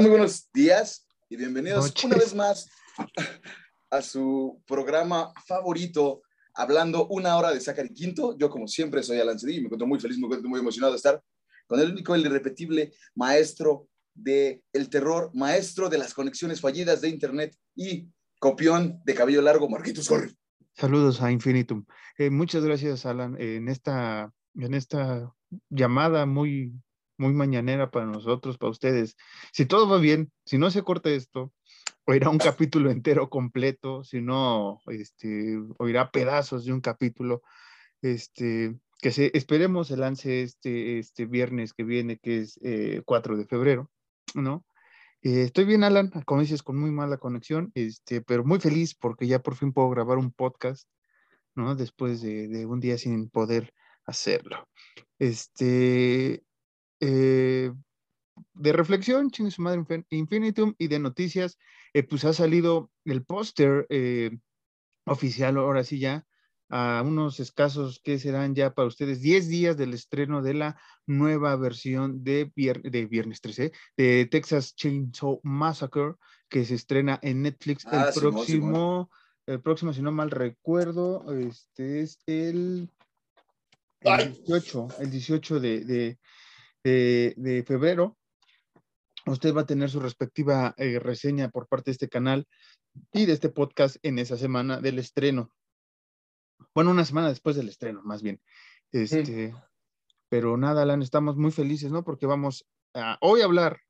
[0.00, 2.70] Muy buenos días y bienvenidos una vez más
[3.90, 6.22] a su programa favorito,
[6.54, 8.36] hablando una hora de Zachary Quinto.
[8.38, 10.94] Yo, como siempre, soy Alan Cedillo y me encuentro muy feliz, me encuentro muy emocionado
[10.94, 11.22] de estar
[11.66, 17.10] con el único, el irrepetible maestro del el terror, maestro de las conexiones fallidas de
[17.10, 18.08] Internet y
[18.40, 20.32] copión de cabello largo, Marquitos Corre.
[20.74, 21.84] Saludos a Infinitum.
[22.16, 25.34] Eh, muchas gracias, Alan, en esta, en esta
[25.68, 26.72] llamada muy
[27.16, 29.16] muy mañanera para nosotros, para ustedes.
[29.52, 31.52] Si todo va bien, si no se corta esto,
[32.04, 37.42] oirá un capítulo entero completo, si no, este, oirá pedazos de un capítulo,
[38.00, 42.58] este, que se, esperemos se lance este, este viernes que viene, que es
[43.04, 43.90] 4 eh, de febrero,
[44.34, 44.64] ¿no?
[45.22, 49.26] Eh, estoy bien, Alan, como dices, con muy mala conexión, este, pero muy feliz porque
[49.26, 50.88] ya por fin puedo grabar un podcast,
[51.54, 51.76] ¿no?
[51.76, 53.72] Después de, de un día sin poder
[54.04, 54.68] hacerlo.
[55.18, 56.42] Este,
[57.04, 57.72] eh,
[58.54, 61.58] de reflexión, chingue su madre Infinitum, y de noticias,
[61.92, 64.38] eh, pues ha salido el póster eh,
[65.04, 66.24] oficial, ahora sí ya,
[66.68, 71.56] a unos escasos que serán ya para ustedes 10 días del estreno de la nueva
[71.56, 76.14] versión de, de Viernes 13, de Texas Chainsaw Massacre,
[76.48, 79.10] que se estrena en Netflix el ah, próximo,
[79.46, 82.88] el próximo, si no mal recuerdo, este es el,
[84.00, 86.18] 18, el 18 de de,
[86.82, 88.16] febrero.
[89.26, 92.46] Usted va a tener su respectiva eh, reseña por parte de este canal
[93.12, 95.52] y de este podcast en esa semana del estreno.
[96.74, 98.40] Bueno, una semana después del estreno, más bien.
[98.90, 99.54] Este,
[100.28, 102.02] Pero nada, Alan, estamos muy felices, ¿no?
[102.02, 103.80] Porque vamos a hoy a hablar.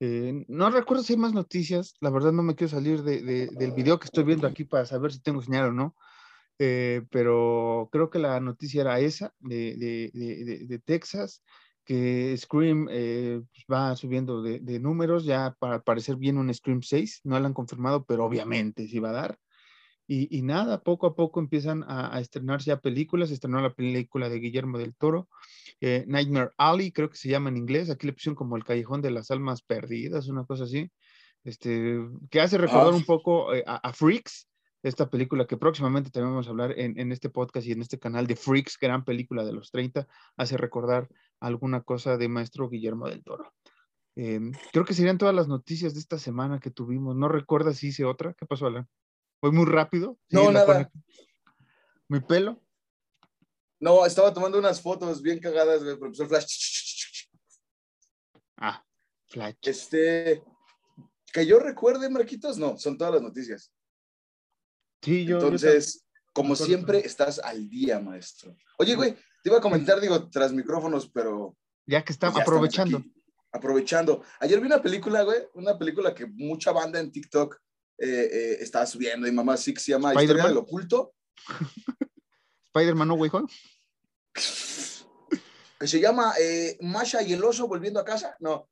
[0.00, 1.94] Eh, no recuerdo si hay más noticias.
[2.00, 5.20] La verdad, no me quiero salir del video que estoy viendo aquí para saber si
[5.20, 5.96] tengo señal o no.
[6.60, 11.42] Eh, pero creo que la noticia era esa de, de Texas
[11.88, 17.22] que Scream eh, pues, va subiendo de, números, ya para parecer bien un Scream 6,
[17.24, 19.38] no lo han confirmado, pero obviamente sí va a dar.
[20.06, 24.76] Y, nada, poco a poco empiezan a, estrenarse ya películas, estrenó la película de Guillermo
[24.76, 25.30] del Toro,
[25.80, 29.00] eh, Nightmare Alley, creo que se llama en inglés, aquí le pusieron como el Callejón
[29.00, 30.90] de las Almas Perdidas, una cosa así,
[31.44, 32.00] este,
[32.30, 34.46] que hace recordar un poco eh, a, Freaks,
[34.82, 37.98] esta película que próximamente también vamos a hablar en, en, este podcast y en este
[37.98, 40.06] canal de Freaks, gran película de los 30,
[40.36, 41.08] hace recordar
[41.40, 43.52] alguna cosa de maestro Guillermo del Toro.
[44.16, 47.14] Em, creo que serían todas las noticias de esta semana que tuvimos.
[47.14, 48.34] ¿No recuerdas si hice otra?
[48.34, 48.88] ¿Qué pasó, Alan?
[49.40, 50.18] ¿Fue muy rápido?
[50.30, 50.90] No, nada.
[52.08, 52.60] ¿Mi pelo?
[53.80, 57.28] No, estaba tomando unas fotos bien cagadas del profesor Flash.
[58.56, 58.84] Ah,
[59.26, 59.56] Flash.
[59.62, 60.42] Este,
[61.32, 63.72] que yo recuerde, Marquitos, no, son todas las noticias.
[65.00, 65.36] Sí, yo.
[65.36, 68.56] Entonces, como siempre, estás al día, maestro.
[68.78, 71.56] Oye, güey, te iba a comentar, digo, tras micrófonos, pero.
[71.86, 73.02] Ya que estamos aprovechando.
[73.52, 74.22] aprovechando.
[74.40, 77.56] Ayer vi una película, güey, una película que mucha banda en TikTok
[77.98, 81.14] eh, eh, estaba subiendo y mamá sí que se llama Historia del Oculto.
[82.74, 83.48] Spider-Man No Home.
[85.80, 88.36] Que se llama eh, Masha y el oso volviendo a casa.
[88.40, 88.68] No.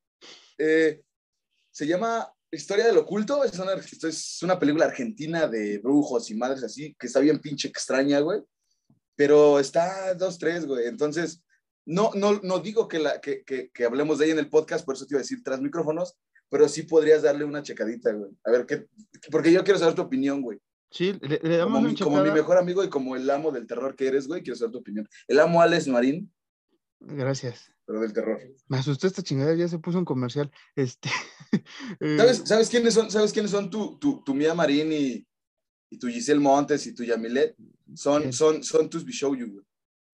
[0.58, 3.44] se llama Historia del Oculto.
[3.44, 7.68] Es una, es una película argentina de brujos y madres así, que está bien pinche
[7.68, 8.42] extraña, güey
[9.16, 10.86] pero está dos, tres, güey.
[10.86, 11.42] Entonces,
[11.86, 14.94] no, no, no digo que, la, que, que, hablemos de ella en el podcast, por
[14.94, 16.16] eso te iba a decir tras micrófonos,
[16.48, 18.30] pero sí podrías darle una checadita, güey.
[18.44, 18.86] A ver, ¿qué?
[19.30, 20.58] Porque yo quiero saber tu opinión, güey.
[20.90, 23.96] Sí, le, damos como, mi, como mi mejor amigo y como el amo del terror
[23.96, 25.08] que eres, güey, quiero saber tu opinión.
[25.26, 26.32] El amo Alex Marín.
[27.00, 27.70] Gracias.
[27.84, 28.40] Pero del terror.
[28.68, 30.50] Me asustó esta chingada, ya se puso un comercial.
[30.74, 31.08] Este,
[32.00, 35.26] eh, ¿Sabes, ¿Sabes quiénes son, ¿sabes quiénes son tu, tu, tu Mía Marín y,
[35.90, 37.54] y tu Giselle Montes y tu Yamilet?
[37.94, 39.64] Son, son, son tus güey.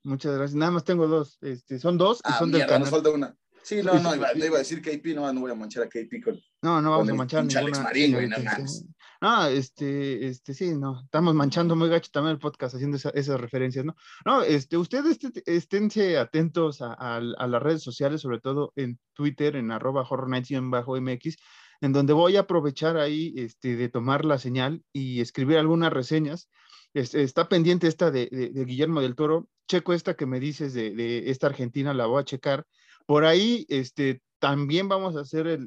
[0.04, 0.54] Muchas gracias.
[0.54, 1.38] Nada más tengo dos.
[1.40, 2.80] Este, son dos y ah, son del canal.
[2.80, 3.36] nos falta una.
[3.62, 5.88] Sí, no, no, iba, no iba a decir KP, no, no voy a manchar a
[5.88, 6.40] KP con.
[6.62, 7.60] No, no vamos a manchar ninguna.
[7.60, 8.84] Alex Marín, güey, nada más.
[9.20, 13.84] No, este, este, sí, no, estamos manchando muy gacho también el podcast haciendo esas referencias,
[13.84, 13.94] ¿no?
[14.26, 19.54] No, este, ustedes esténse atentos a, a, a, las redes sociales, sobre todo en Twitter,
[19.54, 21.36] en arroba bajo mx
[21.82, 26.48] en donde voy a aprovechar ahí este, de tomar la señal y escribir algunas reseñas
[26.94, 28.28] está pendiente esta de,
[28.66, 29.48] Guillermo del Toro.
[29.68, 32.66] Checo esta que me dices de, esta Argentina, la voy a checar.
[33.06, 35.58] Por ahí, este, también vamos a hacer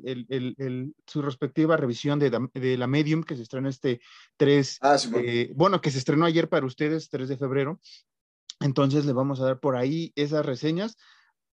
[1.07, 4.01] su respectiva revisión de, la Medium que se estrenó este
[4.37, 5.81] 3, ah, eh, bueno.
[5.81, 7.79] que se estrenó ayer para ustedes, 3 de febrero.
[8.59, 10.97] Entonces le vamos a dar por ahí esas reseñas.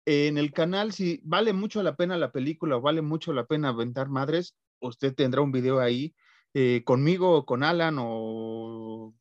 [0.06, 3.70] En el canal, si vale mucho la pena la película o vale mucho la pena
[3.70, 6.16] aventar madres, usted tendrá un video ahí
[6.54, 9.14] eh, conmigo o con Alan o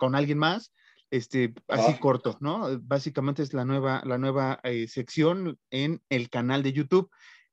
[0.00, 0.72] con alguien más,
[1.10, 2.80] este, así corto, ¿no?
[2.80, 7.10] Básicamente es la nueva, la nueva eh, sección en el canal de YouTube.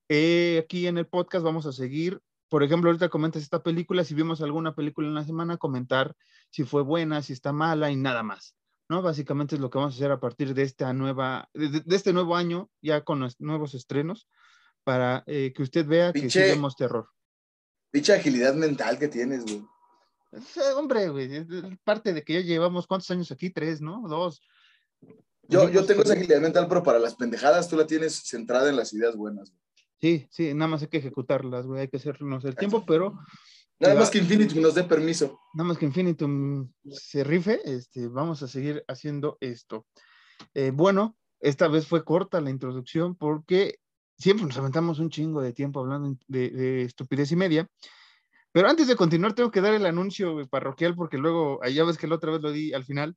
[0.08, 2.22] Eh, aquí en el podcast vamos a seguir.
[2.50, 6.16] Por ejemplo, ahorita comentas esta película, si vimos alguna película en la semana, comentar
[6.50, 8.56] si fue buena, si está mala y nada más.
[8.90, 9.02] ¿no?
[9.02, 12.38] Básicamente es lo que vamos a hacer a partir de esta nueva, de, este nuevo
[12.38, 14.30] año, ya con los nuevos estrenos,
[14.86, 17.10] para eh, que usted vea que sí vemos terror.
[17.92, 19.66] Dicha agilidad mental que tienes, güey.
[20.32, 21.46] Eh, hombre, güey, es
[21.84, 24.08] parte de que ya llevamos cuántos años aquí, tres, ¿no?
[24.08, 24.42] Dos.
[25.50, 28.76] Yo, yo tengo esa agilidad mental, pero para las pendejadas tú la tienes centrada en
[28.76, 29.50] las ideas buenas.
[29.50, 29.62] Güey.
[30.00, 33.18] Sí, sí, nada más hay que ejecutarlas, güey, hay que hacernos el tiempo, pero
[33.80, 35.40] Nada más que Infinitum nos dé permiso.
[35.54, 39.86] Nada más que Infinitum se rife, este, vamos a seguir haciendo esto.
[40.54, 43.80] Eh, bueno, esta vez fue corta la introducción porque
[44.18, 47.70] siempre nos aventamos un chingo de tiempo hablando de, estupidez y media.
[48.58, 52.08] Pero antes de continuar, tengo que dar el anuncio parroquial porque luego, ya ves que
[52.08, 53.16] la otra vez lo di al final.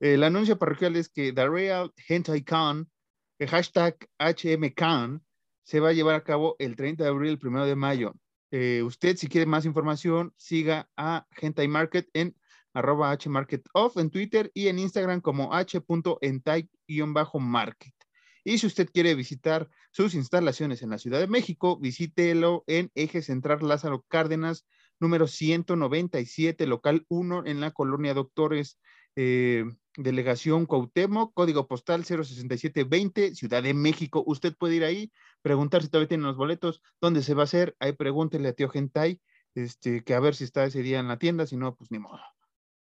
[0.00, 2.90] El anuncio parroquial es que The Real Hentai Con,
[3.38, 5.24] el hashtag HMCon,
[5.62, 8.16] se va a llevar a cabo el 30 de abril, el 1 de mayo.
[8.50, 12.34] Eh, usted, si quiere más información, siga a Hentai Market en
[12.74, 17.94] arroba hmarketoff en Twitter y en Instagram como h.entai-market.
[18.42, 23.22] Y si usted quiere visitar sus instalaciones en la Ciudad de México, visítelo en Eje
[23.22, 24.66] Central Lázaro Cárdenas,
[25.00, 28.78] número 197, local 1, en la colonia Doctores,
[29.16, 29.64] eh,
[29.96, 34.22] Delegación Cuauhtémoc, código postal 06720, Ciudad de México.
[34.26, 35.12] Usted puede ir ahí,
[35.42, 38.68] preguntar si todavía tienen los boletos, dónde se va a hacer, ahí pregúntele a tío
[38.68, 39.20] Gentai,
[39.54, 41.98] este, que a ver si está ese día en la tienda, si no, pues ni
[41.98, 42.20] modo.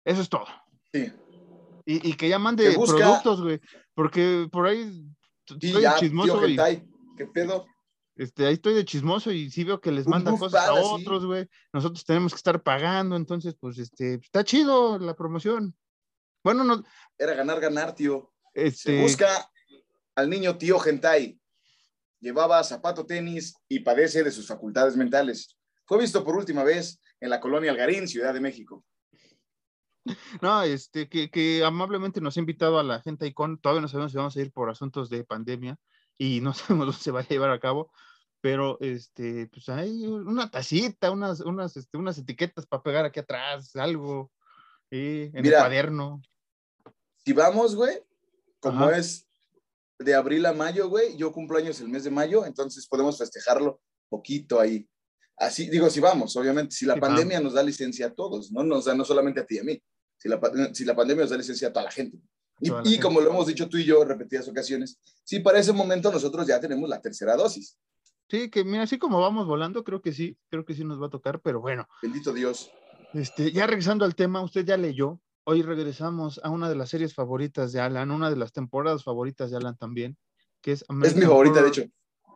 [0.03, 0.47] Eso es todo.
[0.91, 1.11] Sí.
[1.85, 3.61] Y, que ya mande productos, güey,
[3.93, 5.05] porque por ahí
[5.47, 6.41] estoy de chismoso.
[6.41, 6.63] Tío
[7.15, 7.65] ¿Qué pedo?
[8.17, 11.47] Este, ahí estoy de chismoso y sí veo que les mandan cosas a otros, güey.
[11.71, 15.75] Nosotros tenemos que estar pagando, entonces, pues, este, está chido la promoción.
[16.43, 16.83] Bueno, no.
[17.17, 18.33] Era ganar, ganar, tío.
[18.53, 18.97] Este...
[18.97, 19.49] Se busca
[20.15, 21.39] al niño tío Gentai
[22.19, 25.57] llevaba zapato tenis y padece de sus facultades mentales.
[25.85, 28.83] Fue visto por última vez en la colonia Algarín, Ciudad de México.
[30.41, 33.59] No, este, que, amablemente nos ha invitado a la gente Icon.
[33.59, 35.77] Todavía no sabemos si vamos a ir por asuntos de pandemia
[36.17, 37.91] y no sabemos dónde se va a llevar a cabo,
[38.41, 43.75] pero este, pues hay una tacita, unas, unas, este, unas etiquetas para pegar aquí atrás,
[43.75, 44.31] algo,
[44.89, 46.21] en el cuaderno.
[47.25, 48.01] Si vamos, güey,
[48.59, 49.27] como es
[49.99, 51.17] de abril a mayo, güey.
[51.17, 54.87] Yo cumplo años el mes de mayo, entonces podemos festejarlo poquito ahí.
[55.35, 58.63] Así, digo, si vamos, obviamente, si la pandemia nos da licencia a todos, ¿no?
[58.63, 59.83] Nos da no solamente a ti y a mí,
[60.17, 60.39] si la,
[60.73, 62.17] si la pandemia nos da licencia a toda la gente.
[62.59, 66.11] Y, como lo hemos dicho tú y yo en repetidas ocasiones, sí, para ese momento
[66.11, 67.77] nosotros ya tenemos la tercera dosis.
[68.29, 71.07] Sí, que mira, así como vamos volando, creo que sí, creo que sí nos va
[71.07, 71.87] a tocar, pero bueno.
[72.01, 72.71] Bendito Dios.
[73.13, 77.13] Este, ya regresando al tema, usted ya leyó Hoy regresamos a una de las series
[77.13, 80.17] favoritas de Alan, una de las temporadas favoritas de Alan también,
[80.61, 81.83] que es Es mi favorita, de hecho.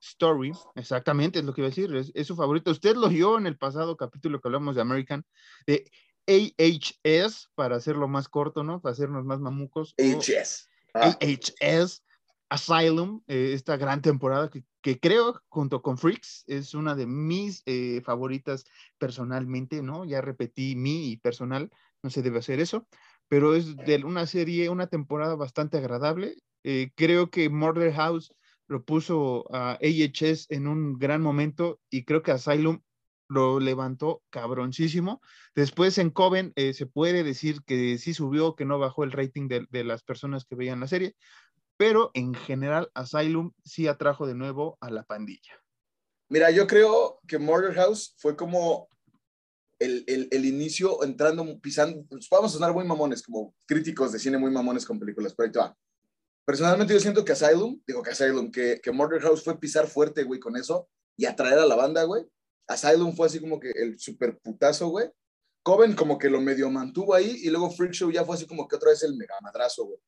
[0.02, 2.72] Story, exactamente, es lo que iba a decir, es, su favorita.
[2.72, 5.26] Usted lo vio en el pasado capítulo que hablamos de American,
[5.68, 5.92] de
[6.28, 8.82] AHS, para hacerlo más corto, ¿no?
[8.82, 9.96] Para hacernos más mamucos.
[9.98, 10.70] AHS.
[10.94, 12.04] AHS,
[12.50, 17.64] Asylum, eh, esta gran temporada que, que, creo, junto con Freaks, es una de mis
[17.66, 18.66] eh, favoritas
[18.98, 20.06] personalmente, ¿no?
[20.06, 21.72] Ya repetí mi personal,
[22.04, 22.88] no se debe hacer eso,
[23.28, 26.36] pero es de una serie, una temporada bastante agradable.
[26.64, 28.34] Eh, creo que Murder House
[28.68, 32.82] lo puso a AHS en un gran momento y creo que Asylum
[33.32, 35.22] lo levantó cabroncísimo.
[35.56, 39.48] Después en Coven eh, se puede decir que sí subió, que no bajó el rating
[39.48, 41.16] de, las personas que veían la serie,
[41.78, 45.54] pero en general Asylum sí atrajo de nuevo a la pandilla.
[46.28, 48.90] Mira, yo creo que Murder House fue como
[49.80, 54.38] el, el, inicio entrando, pisando, pues vamos a sonar muy mamones, como críticos de cine
[54.38, 55.72] muy mamones con películas, pero ahí
[56.44, 60.24] Personalmente yo siento que Asylum, digo que Asylum, que, que Murder House fue pisar fuerte,
[60.24, 62.26] güey, con eso y atraer a la banda, güey.
[62.68, 65.10] Asylum fue así como que el super putazo, güey.
[65.64, 68.68] Coven como que lo medio mantuvo ahí y luego Freak Show ya fue así como
[68.68, 70.00] que otra vez el mega madrazo, güey.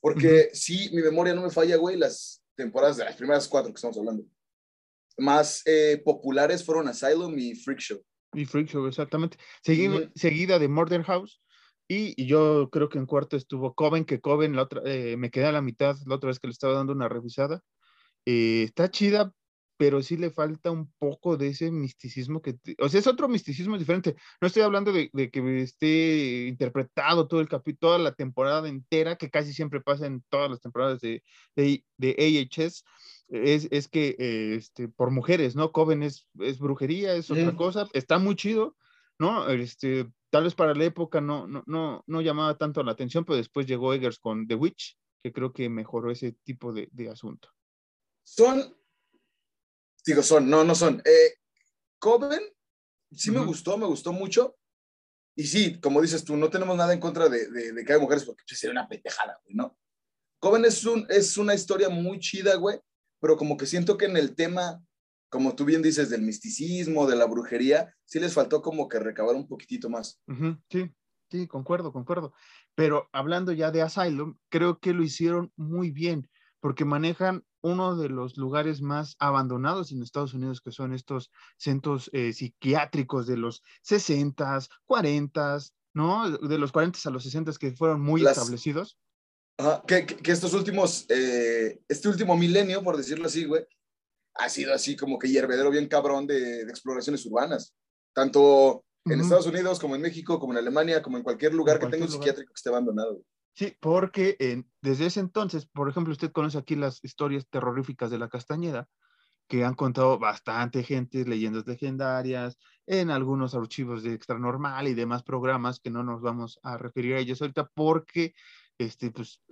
[0.00, 3.76] Porque sí, mi memoria no me falla, güey, las temporadas de las primeras cuatro que
[3.76, 4.24] estamos hablando.
[5.18, 8.02] Más eh, populares fueron Asylum y Freak Show.
[8.32, 9.36] Y Freak Show, exactamente.
[9.62, 11.42] Seguida de Murder House.
[11.88, 15.46] Y, yo creo que en cuarto estuvo Coven, que Coven la otra, eh, me quedé
[15.46, 17.62] a la mitad la otra vez que le estaba dando una revisada.
[18.24, 19.32] Eh, está chida,
[19.80, 23.78] pero sí le falta un poco de ese misticismo que, o sea, es otro misticismo
[23.78, 24.14] diferente.
[24.38, 29.30] No estoy hablando de, que esté interpretado todo el capítulo, toda la temporada entera, que
[29.30, 31.22] casi siempre pasa en todas las temporadas de,
[31.56, 32.84] de, de AHS,
[33.28, 35.72] es, es que eh, este, por mujeres, ¿no?
[35.72, 38.76] Coven es, es brujería, es otra cosa, está muy chido,
[39.18, 39.48] ¿no?
[39.48, 43.38] Este, tal vez para la época no, no, no, no llamaba tanto la atención, pero
[43.38, 47.48] después llegó Eggers con The Witch, que creo que mejoró ese tipo de, de asunto.
[48.22, 48.76] Son,
[50.04, 51.02] Digo, son, no, no son.
[51.04, 51.34] Eh,
[51.98, 52.40] Coven,
[53.12, 54.56] sí me gustó, me gustó mucho.
[55.36, 58.02] Y sí, como dices tú, no tenemos nada en contra de, de, de que haya
[58.02, 59.78] mujeres porque pues, sería una pendejada, güey, ¿no?
[60.40, 62.80] Coven es, un, es una historia muy chida, güey,
[63.20, 64.82] pero como que siento que en el tema,
[65.28, 69.36] como tú bien dices, del misticismo, de la brujería, sí les faltó como que recabar
[69.36, 70.20] un poquitito más.
[70.70, 70.90] Sí,
[71.30, 72.32] sí, concuerdo, concuerdo.
[72.74, 76.28] Pero hablando ya de Asylum, creo que lo hicieron muy bien,
[76.60, 82.08] porque manejan uno de los lugares más abandonados en Estados Unidos, que son estos centros
[82.12, 86.30] eh, psiquiátricos de los 60s, 40s, ¿no?
[86.30, 88.98] De los 40 a los 60 que fueron muy Las- establecidos.
[89.58, 93.66] Ajá, que, que- estos últimos, eh, este último milenio, por decirlo así, güey,
[94.36, 97.74] ha sido así como que hiervedero bien cabrón de, de exploraciones urbanas.
[98.14, 99.22] Tanto en Ujú.
[99.24, 102.04] Estados Unidos como en México, como en Alemania, como en cualquier lugar En que tenga
[102.06, 102.22] un cualquier lugar.
[102.28, 103.12] psiquiátrico que esté abandonado.
[103.14, 103.24] güey.
[103.52, 108.18] Sí, porque eh, desde ese entonces, por ejemplo, usted conoce aquí las historias terroríficas de
[108.18, 108.88] la Castañeda,
[109.48, 115.80] que han contado bastante gente, leyendas legendarias, en algunos archivos de Extranormal y demás programas
[115.80, 118.34] que no nos vamos a referir a ellos ahorita porque,
[118.78, 119.42] este, pues,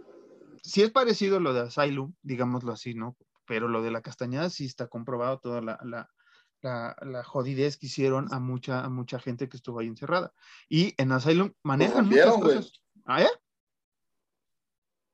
[0.62, 3.16] sí es parecido lo de Asylum, digámoslo así, ¿no?
[3.44, 6.08] Pero lo de la Castañeda sí está comprobado toda la, la,
[6.62, 10.32] la, la jodidez que hicieron a mucha, a mucha gente que estuvo ahí encerrada.
[10.68, 12.72] Y en Asylum manejan muchas cosas.
[13.04, 13.28] ¿Ah, eh?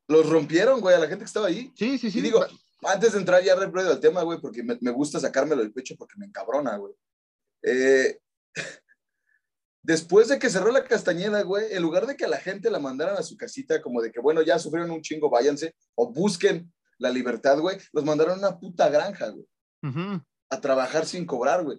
[0.08, 1.72] Los rompieron, güey, a la gente que estaba ahí.
[1.76, 2.18] Sí, sí, sí.
[2.18, 5.18] y digo, va- antes de entrar ya rápido al tema, güey, porque me, me gusta
[5.18, 6.92] sacármelo del pecho porque me encabrona, güey.
[7.62, 8.18] Eh,
[9.82, 12.78] después de que cerró la Castañeda, güey, en lugar de que a la gente la
[12.78, 16.72] mandaran a su casita, como de que, bueno, ya sufrieron un chingo, váyanse, o busquen
[16.98, 19.46] la libertad, güey, los mandaron a una puta granja, güey,
[20.50, 21.78] a trabajar sin cobrar, güey.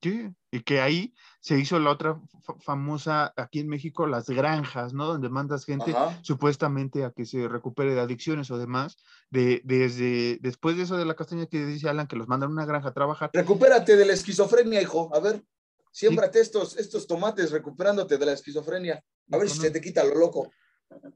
[0.00, 0.34] Sí.
[0.50, 5.06] Y que ahí se hizo la otra fa- famosa aquí en México, las granjas, ¿no?
[5.06, 6.18] Donde mandas gente Ajá.
[6.22, 8.96] supuestamente a que se recupere de adicciones o demás.
[9.30, 12.52] De, desde después de eso de la castaña que dice Alan, que los mandan a
[12.52, 13.30] una granja a trabajar.
[13.32, 15.10] Recupérate de la esquizofrenia, hijo.
[15.14, 15.42] A ver,
[15.90, 19.02] siémbrate estos, estos tomates recuperándote de la esquizofrenia.
[19.30, 20.50] A ver si se te quita lo loco.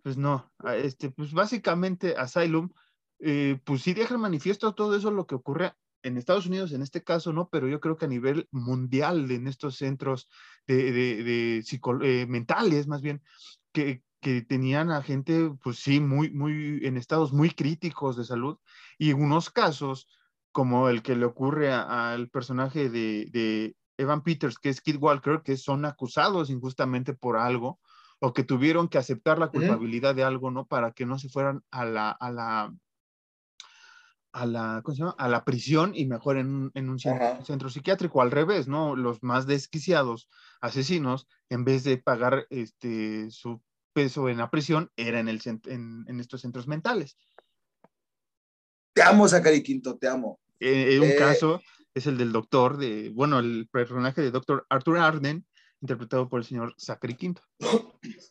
[0.03, 2.71] Pues no, este, pues básicamente Asylum,
[3.19, 5.75] eh, pues sí deja manifiesto todo eso lo que ocurre
[6.07, 7.49] en Estados Unidos en este caso, ¿no?
[7.49, 10.29] Pero yo creo que a nivel mundial en estos centros
[10.67, 13.23] de, de, de psico- eh, mentales, más bien,
[13.73, 18.59] que, que tenían a gente, pues sí, muy, muy, en estados muy críticos de salud,
[18.99, 20.09] y en unos casos,
[20.53, 25.43] como el que le ocurre al personaje de, de Evan Peters, que es Kid Walker,
[25.45, 27.79] que son acusados injustamente por algo,
[28.21, 30.65] o que tuvieron que aceptar la culpabilidad de algo, ¿no?
[30.67, 32.75] Para que no se fueran a la, a la,
[34.37, 35.15] a la, ¿cómo se llama?
[35.19, 38.95] A la prisión y mejor en, un- en un centro psiquiátrico, al revés, ¿no?
[38.95, 40.29] Los más desquiciados
[40.61, 43.63] asesinos, en vez de pagar este, su
[43.95, 47.17] peso en la prisión, era en, el, en, en estos centros mentales.
[48.95, 50.39] Te amo, Zachary Quinto, te amo.
[50.61, 51.61] Eh, un Eh, caso
[51.95, 55.47] es el del doctor, de, bueno, el personaje de doctor Arthur Arden,
[55.81, 57.43] interpretado por el señor Zachary Quinto.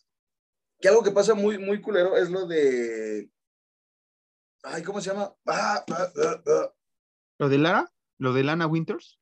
[0.82, 3.30] Que algo que pasa muy, muy culero es lo de.
[4.66, 5.34] Ay, ¿cómo se llama?
[5.46, 6.12] Ah, ah,
[6.48, 6.74] ah.
[7.40, 9.20] Lo de Lara, lo de Lana Winters,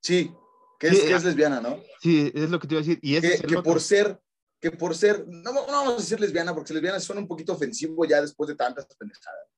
[0.00, 0.32] Sí,
[0.78, 1.80] que es, Sí, que es lesbiana, ¿no?
[2.00, 2.98] sí, es lo que te iba a decir.
[3.02, 3.72] Y ese Que, es el que otro.
[3.72, 4.20] por ser,
[4.60, 8.04] que por ser, no, no vamos a decir lesbiana, porque lesbiana suena un poquito ofensivo
[8.04, 9.48] ya después de tantas pendejadas.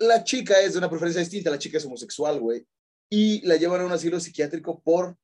[0.00, 2.66] La chica es de una preferencia distinta, la chica es homosexual, güey,
[3.10, 5.16] y la llevan a un asilo psiquiátrico por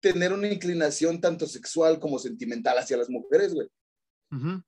[0.00, 3.68] tener una inclinación tanto sexual como sentimental hacia las mujeres, güey.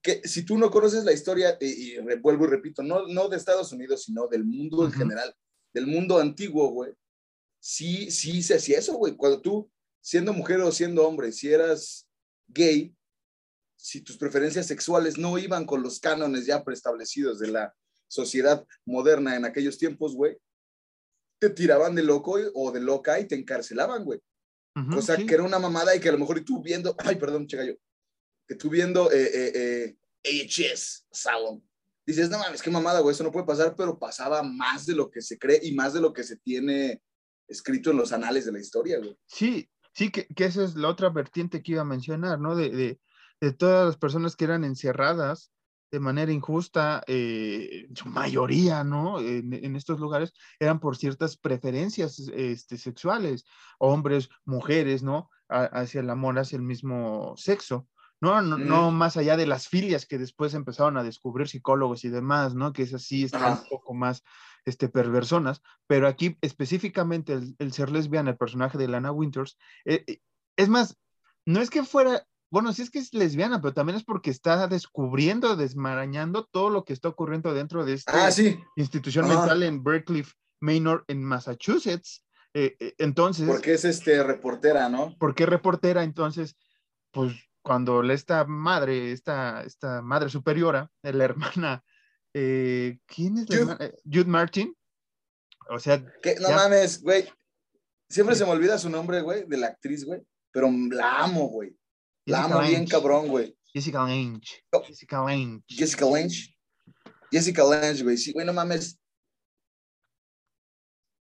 [0.03, 3.37] Que si tú no conoces la historia, y, y vuelvo y repito, no, no de
[3.37, 4.99] Estados Unidos, sino del mundo en Ujú.
[4.99, 5.35] general,
[5.73, 6.93] del mundo antiguo, güey,
[7.59, 9.17] sí, sí se hacía eso, güey.
[9.17, 9.71] Cuando tú,
[10.01, 12.09] siendo mujer o siendo hombre, si eras
[12.47, 12.95] gay,
[13.77, 17.75] si tus preferencias sexuales no iban con los cánones ya preestablecidos de la
[18.09, 20.39] sociedad moderna en aquellos tiempos, güey,
[21.39, 24.21] te tiraban de loco o de loca y te encarcelaban, güey.
[24.77, 25.27] ujú, Cosa sí.
[25.27, 27.65] que era una mamada y que a lo mejor y tú viendo, ay, perdón, checa
[27.65, 27.75] yo,
[28.47, 31.63] que tú viendo eh, eh, eh, AHS Salon,
[32.07, 35.11] dices, no mames, qué mamada, güey, eso no puede pasar, pero pasaba más de lo
[35.11, 37.03] que se cree y más de lo que se tiene
[37.49, 39.17] escrito en los anales de la historia, güey.
[39.27, 42.55] Sí, sí, que, que esa es la otra vertiente que iba a mencionar, ¿no?
[42.57, 43.01] De, de,
[43.41, 45.53] de todas las personas que eran encerradas
[45.93, 49.21] de manera injusta, eh, su mayoría, ¿no?
[49.21, 53.45] En, en estos lugares eran por ciertas preferencias este, sexuales,
[53.79, 55.31] hombres, mujeres, ¿no?
[55.49, 57.89] A- hacia el amor, hacia el mismo sexo.
[58.21, 62.55] No, no, más allá de las filias que después empezaron a descubrir psicólogos y demás,
[62.55, 62.73] ¿no?
[62.73, 64.23] Que esas sí están un poco más
[64.65, 70.03] este, perversonas, pero aquí específicamente el, el ser lesbiana, el personaje de Lana Winters, eh,
[70.07, 70.21] eh,
[70.57, 70.97] es más,
[71.45, 74.67] no es que fuera, bueno, sí es que es lesbiana, pero también es porque está
[74.67, 79.41] descubriendo, desmarañando todo lo que está ocurriendo dentro de esta Ah, sí, institución Ajá.
[79.41, 80.25] mental en Berkeley,
[80.61, 82.25] Manor en Massachusetts.
[82.55, 83.47] Eh, eh, entonces.
[83.47, 85.15] Porque es este reportera, ¿no?
[85.19, 86.57] Porque es reportera, entonces,
[87.13, 87.35] pues
[87.67, 91.85] cuando esta madre, esta, esta madre superiora, la hermana,
[92.33, 93.73] eh, ¿quién es la Jude.
[93.73, 93.91] hermana?
[94.05, 94.77] Jude Martin.
[95.69, 97.29] O sea, no ya- mames, güey.
[98.09, 100.23] Siempre se me olvida su nombre, güey, de la actriz, güey.
[100.53, 101.77] Pero la amo, güey.
[102.27, 103.59] La amo bien cabrón, güey.
[103.73, 104.63] Jessica Lange.
[104.85, 105.65] Jessica Lange.
[105.67, 106.57] Jessica Lange.
[107.33, 108.17] Jessica Lange, güey.
[108.17, 109.01] Sí, güey, no mames.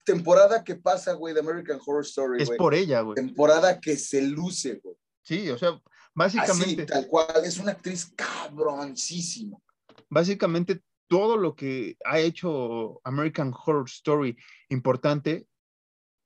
[0.03, 3.15] Temporada que pasa, güey, de American Horror Story, Es por ella, güey.
[3.15, 4.97] Temporada que se luce, güey.
[5.21, 5.79] Sí, o sea,
[6.15, 7.27] Así, básicamente, tal cual.
[7.43, 9.57] Es una actriz cabroncísima.
[10.09, 14.35] básicamente todo lo que ha hecho American Horror Story
[14.69, 15.45] importante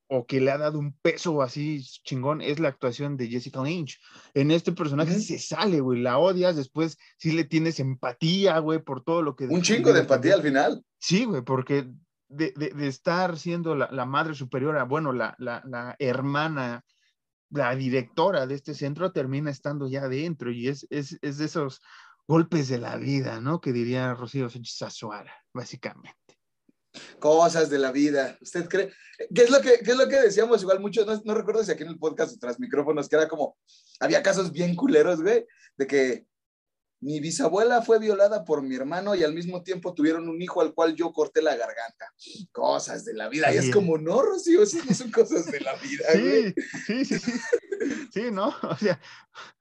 [0.09, 3.95] o que le ha dado un peso así chingón es la actuación de Jessica Lange.
[4.33, 9.03] En este personaje se sale, güey, la odias, después sí le tienes empatía, güey, por
[9.03, 9.47] todo lo que...
[9.47, 10.81] Un chingo de empatía al final.
[10.99, 11.89] Sí, güey, porque
[12.29, 16.85] de, de- de estar siendo la, la madre superiora, bueno, la, la, la hermana,
[17.49, 21.81] la directora de este centro termina estando ya adentro y es, es, es de esos
[22.27, 23.61] golpes de la vida, ¿no?
[23.61, 26.17] Que diría Rocío Sánchez Azuara, básicamente.
[27.19, 28.37] Cosas de la vida.
[28.41, 28.91] ¿Usted cree?
[29.33, 31.05] ¿Qué es lo que, qué es lo que decíamos igual mucho?
[31.05, 33.57] No, no recuerdo si aquí en el podcast tras micrófonos, que era como,
[33.99, 35.45] había casos bien culeros, güey,
[35.77, 36.25] de que
[36.99, 40.73] mi bisabuela fue violada por mi hermano y al mismo tiempo tuvieron un hijo al
[40.73, 42.11] cual yo corté la garganta.
[42.51, 43.53] Cosas de la vida.
[43.53, 43.71] Y es Sí.
[43.71, 46.05] como, no, Rocío, esas no son cosas de la vida.
[46.13, 46.53] Sí,
[46.87, 47.31] sí, sí, sí.
[48.13, 48.53] Sí, ¿no?
[48.63, 48.99] O sea,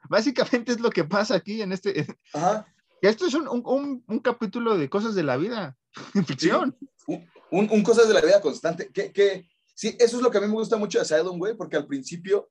[0.09, 2.07] básicamente es lo que pasa aquí en este...
[2.33, 2.67] Ajá.
[3.03, 5.77] Esto es un, un, un- capítulo de cosas de la vida,
[6.15, 6.77] en ficción.
[7.07, 8.89] Un, un cosas de la vida constante.
[8.89, 11.55] Que, que, sí, eso es lo que a mí me gusta mucho de Asylum, güey,
[11.55, 12.51] porque al principio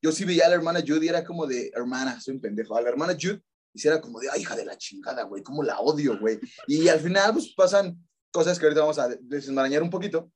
[0.00, 2.74] yo sí veía a la hermana Judy y era como de, hermana, soy un pendejo.
[2.76, 3.14] A la hermana
[3.72, 6.38] Judy hiciera como de, ay, hija de la chingada, güey, cómo la odio, güey.
[6.66, 7.98] Y al final, pues pasan
[8.30, 10.32] cosas que ahorita vamos a desenmarañar un poquito,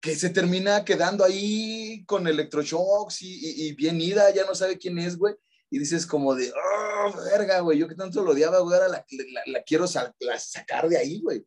[0.00, 4.78] que se termina quedando ahí con electroshocks y, y, y bien ida, ya no sabe
[4.78, 5.34] quién es, güey.
[5.70, 9.06] Y dices como de, oh, verga, güey, yo que tanto lo odiaba, güey, ahora la,
[9.32, 11.46] la, la quiero sa la sacar de ahí, güey.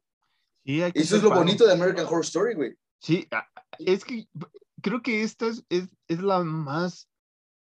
[0.66, 2.76] Sí, Eso es lo bonito de American Horror Story, güey.
[3.00, 3.28] Sí,
[3.78, 4.28] es que
[4.82, 7.08] creo que esta es, es, es la más,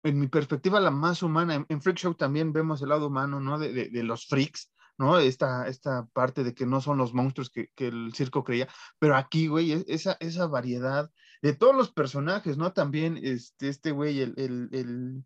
[0.04, 1.56] en mi perspectiva, la más humana.
[1.56, 3.60] En, en Freak Show también vemos el lado humano, ¿no?
[3.60, 5.18] De, de, de los freaks, ¿no?
[5.20, 8.68] Esta, esta parte de que no son los monstruos que, que el circo creía.
[9.00, 11.10] Pero aquí, güey, es- esa, esa variedad
[11.42, 12.72] de todos los personajes, ¿no?
[12.74, 15.26] También este, este güey, el, el, el,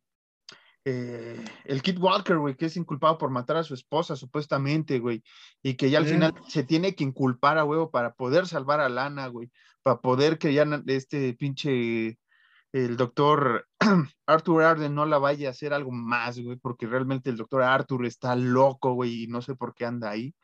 [0.85, 5.23] eh, el Kid Walker, güey, que es inculpado por matar a su esposa, supuestamente, güey,
[5.63, 8.87] y que ya al final se tiene que inculpar a huevo para poder salvar a
[8.87, 9.51] Lana, güey,
[9.83, 12.17] para poder que ya este pinche,
[12.75, 13.65] el doctor
[14.27, 18.05] Arthur Arden no la vaya a hacer algo más, güey, porque realmente el doctor Arthur
[18.05, 20.35] está loco, güey, y no sé por qué anda ahí.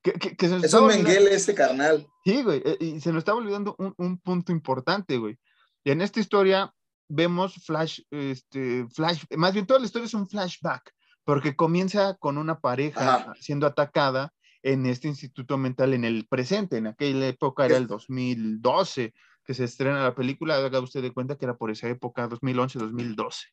[0.00, 2.06] Que, que- que Es un menguele este carnal.
[2.24, 5.36] Sí, güey, eh, y se nos estaba olvidando un, un punto importante, güey.
[5.82, 6.72] Y en esta historia
[7.08, 10.92] vemos flash, este, flash, más bien toda la historia es un flashback,
[11.24, 13.32] porque comienza con una pareja Ajá.
[13.40, 19.12] siendo atacada en este instituto mental en el presente, en aquella época era el 2012
[19.44, 22.78] que se estrena la película, haga usted de cuenta que era por esa época, 2011,
[22.78, 23.46] 2012.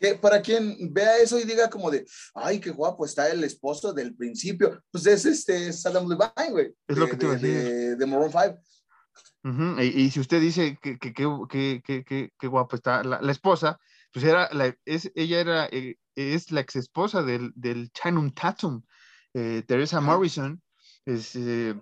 [0.00, 3.92] Que para quien vea eso y diga como de, ay, qué guapo está el esposo
[3.92, 6.74] del principio, pues es este Saddam Levine, güey.
[6.88, 7.48] Es lo que te de, decir.
[7.50, 8.58] de, de Maroon 5.
[9.44, 13.20] Ujú, Y, y si usted dice que que, que, que, que, que- guapo está la,
[13.20, 13.78] la esposa,
[14.12, 18.82] pues era la, es, ella era, eh, es la ex esposa del, del Channing Tatum,
[19.34, 20.00] eh, Teresa.
[20.00, 20.60] Morrison.
[21.04, 21.74] Es, eh,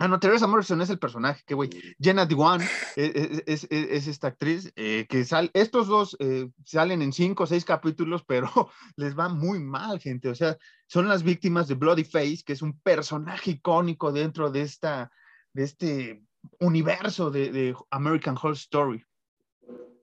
[0.00, 1.70] ah, no, Teresa Morrison es el personaje, que güey.
[2.00, 2.60] Jenna Dewan
[2.96, 7.44] es, es, es- es esta actriz eh, que sale, estos dos eh, salen en cinco
[7.44, 8.50] o seis capítulos, pero
[8.96, 10.28] les va muy mal, gente.
[10.28, 10.56] O sea,
[10.88, 15.12] son las víctimas de Bloody Face, que es un personaje icónico dentro de esta,
[15.52, 16.24] de este
[16.58, 19.04] universo de, de American Horror Story.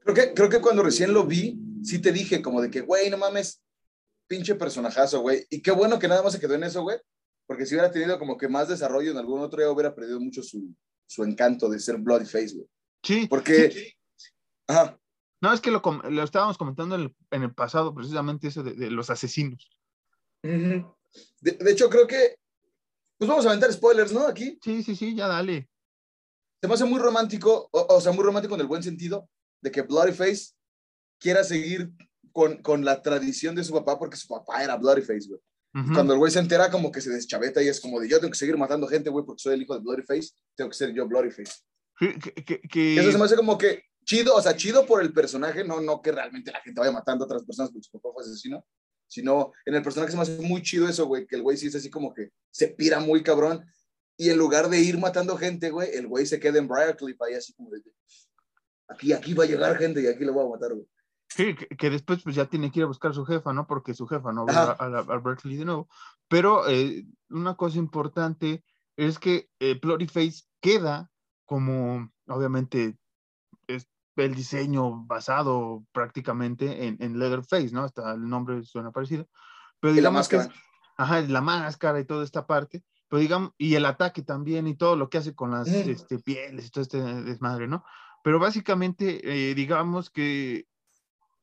[0.03, 3.09] Creo que, creo que cuando recién lo vi, sí te dije como de que, güey,
[3.09, 3.61] no mames,
[4.27, 5.45] pinche personajazo, güey.
[5.49, 6.97] Y qué bueno que nada más se quedó en eso, güey.
[7.47, 10.43] Porque si hubiera tenido como que más desarrollo en algún otro, ya hubiera perdido mucho
[10.43, 10.75] su,
[11.07, 12.67] su encanto de ser Bloody Face, güey.
[13.01, 13.93] Sí, Porque, sí.
[14.67, 14.99] ajá,
[15.39, 18.73] no es que lo, lo estábamos comentando en el, en el pasado, precisamente eso de,
[18.73, 19.69] de los asesinos.
[20.41, 20.87] De,
[21.41, 22.37] de hecho, creo que,
[23.17, 24.27] pues vamos a aventar spoilers, ¿no?
[24.27, 24.59] Aquí.
[24.63, 25.69] Sí, sí, sí, ya dale.
[26.59, 29.29] Se me hace muy romántico, o, o sea, muy romántico en el buen sentido,
[29.61, 30.53] de que Bloody Face
[31.19, 31.91] quiera seguir
[32.31, 35.29] con, con la tradición de su papá, porque su papá era Bloody Face,
[35.73, 35.93] Ujú.
[35.93, 38.31] Cuando el güey se entera, como que se deschaveta y es como de yo tengo
[38.31, 40.93] que seguir matando gente, güey, porque soy el hijo de Bloody Face, tengo que ser
[40.93, 41.53] yo Bloody Face.
[41.99, 45.01] Sí, que- que- que- Eso se me hace como que chido, o sea, chido por
[45.01, 47.91] el personaje, no, no que realmente la gente vaya matando a otras personas porque su
[47.91, 48.65] papá fue asesino,
[49.07, 51.67] sino en el personaje se me hace muy chido eso, güey, que el güey sí
[51.67, 53.65] es así como que se pira muy cabrón.
[54.19, 57.35] y en lugar de ir matando gente, güey, el güey se queda en Briarcliff ahí
[57.35, 57.83] así como de,
[58.87, 60.87] aquí, aquí va a llegar gente y aquí lo voy a matar, güey.
[61.29, 63.67] Sí, que, después pues ya tiene que ir a buscar a su jefa, ¿no?
[63.67, 65.89] Porque su jefa no va a, a, Berkeley de nuevo.
[66.27, 68.63] Pero eh, una cosa importante
[68.95, 71.11] es que eh, Face queda
[71.45, 72.97] como, obviamente,
[73.67, 77.83] es el diseño basado prácticamente en, en Leatherface, ¿no?
[77.83, 79.27] Hasta el nombre suena parecido.
[79.79, 80.39] Pero digamos que
[80.97, 84.95] ajá, la máscara y toda esta parte, pero digamos, y el ataque también y todo
[84.95, 87.85] lo que hace con las este, pieles y todo este desmadre, ¿no?
[88.23, 90.65] Pero básicamente, eh, digamos que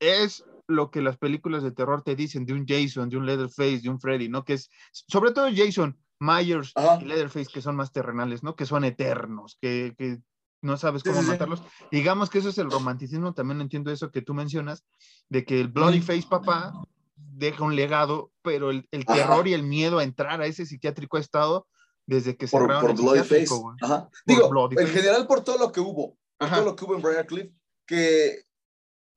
[0.01, 3.81] es lo que las películas de terror te dicen de un Jason, de un Leatherface,
[3.81, 4.45] de un Freddy, ¿no?
[4.45, 8.57] Que es, sobre todo Jason, Myers y Leatherface, que son más terrenales, ¿no?
[8.57, 10.21] Que son eternos, que, que
[10.63, 11.63] no sabes cómo matarlos.
[11.91, 14.85] Digamos que eso es el romanticismo, también entiendo eso que tú mencionas,
[15.29, 16.73] de que el Bloody Face papá
[17.17, 21.19] deja un legado, pero el, el terror y el miedo a entrar a ese psiquiátrico
[21.19, 21.67] estado
[22.07, 23.47] desde que se por, por Bloody Face.
[24.25, 27.27] Digo, en general por todo lo que hubo, por todo lo que hubo en Briar
[27.27, 27.51] Cliff,
[27.87, 28.45] que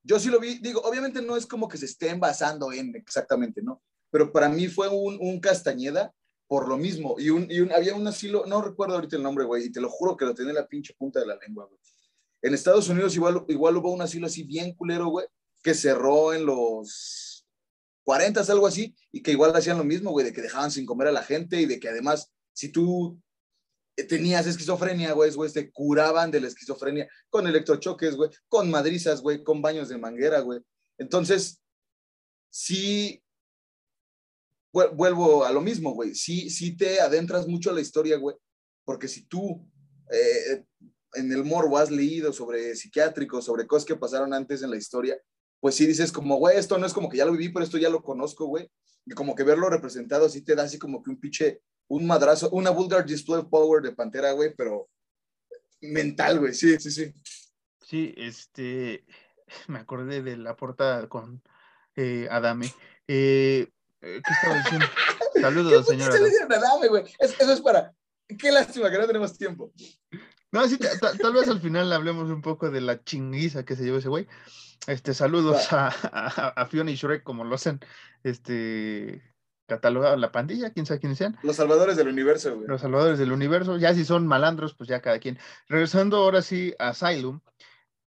[0.07, 3.61] yo sí lo vi, digo, obviamente no es como que se estén basando en exactamente,
[3.61, 3.81] ¿no?
[4.09, 6.13] Pero para mí fue un, un Castañeda
[6.47, 7.15] por lo mismo.
[7.19, 9.81] Y, un, y un, había un asilo, no recuerdo ahorita el nombre, güey, y te
[9.81, 11.79] lo juro que lo tenía en la pinche punta de la lengua, güey.
[12.41, 15.27] En Estados Unidos igual, igual hubo un asilo así bien culero, güey,
[15.61, 17.45] que cerró en los
[18.03, 21.07] 40, algo así, y que igual hacían lo mismo, güey, de que dejaban sin comer
[21.09, 23.19] a la gente y de que además, si tú
[24.03, 29.43] tenías esquizofrenia, güey, güey, te curaban de la esquizofrenia con electrochoques, güey, con madrizas, güey,
[29.43, 30.59] con baños de manguera, güey.
[30.97, 31.61] Entonces,
[32.49, 33.23] sí,
[34.71, 38.35] vuelvo a lo mismo, güey, sí, sí te adentras mucho a la historia, güey,
[38.85, 39.67] porque si tú
[40.11, 40.63] eh,
[41.13, 45.19] en el morbo has leído sobre psiquiátricos, sobre cosas que pasaron antes en la historia,
[45.59, 47.77] pues sí dices como, güey, esto no es como que ya lo viví, pero esto
[47.77, 48.69] ya lo conozco, güey.
[49.05, 52.49] Y como que verlo representado así te da así como que un pinche un madrazo,
[52.51, 54.89] una vulgar display of power de Pantera, güey, pero
[55.81, 57.13] mental, güey, sí, sí, sí.
[57.81, 59.05] Sí, este,
[59.67, 61.41] me acordé de la portada con
[61.95, 62.67] eh, Adame.
[63.07, 63.69] Eh,
[64.01, 64.85] eh, ¿Qué estaba diciendo?
[65.41, 66.15] Saludos, señora.
[66.17, 67.03] ¿Qué Adame, güey?
[67.19, 67.93] eso es para,
[68.37, 69.71] qué lástima que no tenemos tiempo.
[70.51, 73.97] No, sí, tal vez al final hablemos un poco de la chinguiza que se llevó
[73.97, 74.27] ese güey.
[74.87, 77.81] Este, saludos a, a, a, Fiona y Shrek, como lo hacen,
[78.23, 79.21] este,
[79.67, 81.37] catalogado la pandilla, quién sabe quiénes sean.
[81.43, 82.67] Los salvadores del universo, güey.
[82.67, 85.37] Los salvadores del universo, ya si son malandros, pues ya cada quien.
[85.67, 87.41] Regresando ahora sí a Asylum,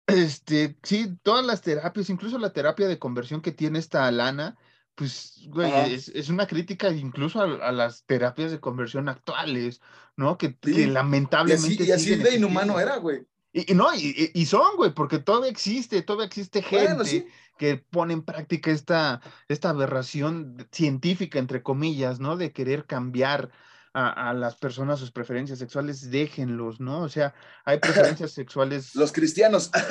[0.06, 4.58] este, sí, todas las terapias, incluso la terapia de conversión que tiene esta Lana,
[4.96, 9.82] pues, güey, es, una crítica incluso a, las terapias de conversión actuales,
[10.16, 10.38] ¿no?
[10.38, 11.84] Que, lamentablemente.
[11.84, 13.28] Y así, de inhumano era, güey.
[13.54, 18.72] Y, no, y, son, güey, porque todavía existe, todavía existe gente que pone en práctica
[18.72, 22.38] esta, esta aberración científica, entre comillas, ¿no?
[22.38, 23.52] De querer cambiar
[23.93, 27.02] a, las personas sus preferencias sexuales, déjenlos, ¿no?
[27.02, 27.34] O sea,
[27.65, 27.80] hay
[28.20, 28.96] preferencias sexuales.
[28.96, 29.72] Los cristianos.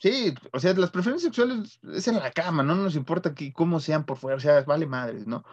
[0.00, 3.80] Sí, o sea, las preferencias sexuales es en la cama, no nos importa que, cómo
[3.80, 5.44] sean por fuera, o sea, vale madres, ¿no?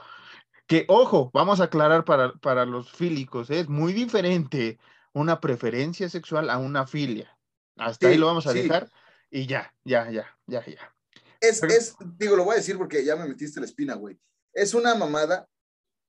[0.68, 4.78] Que, ojo, vamos a aclarar para, para los fílicos, es muy diferente
[5.14, 7.36] una preferencia sexual a una filia.
[7.78, 8.92] Hasta ahí lo vamos a dejar
[9.32, 10.95] y ya, ya, ya, ya, ya.
[11.42, 14.18] Es, es, digo, lo voy a decir porque ya me metiste la espina, güey.
[14.54, 15.48] Es una mamada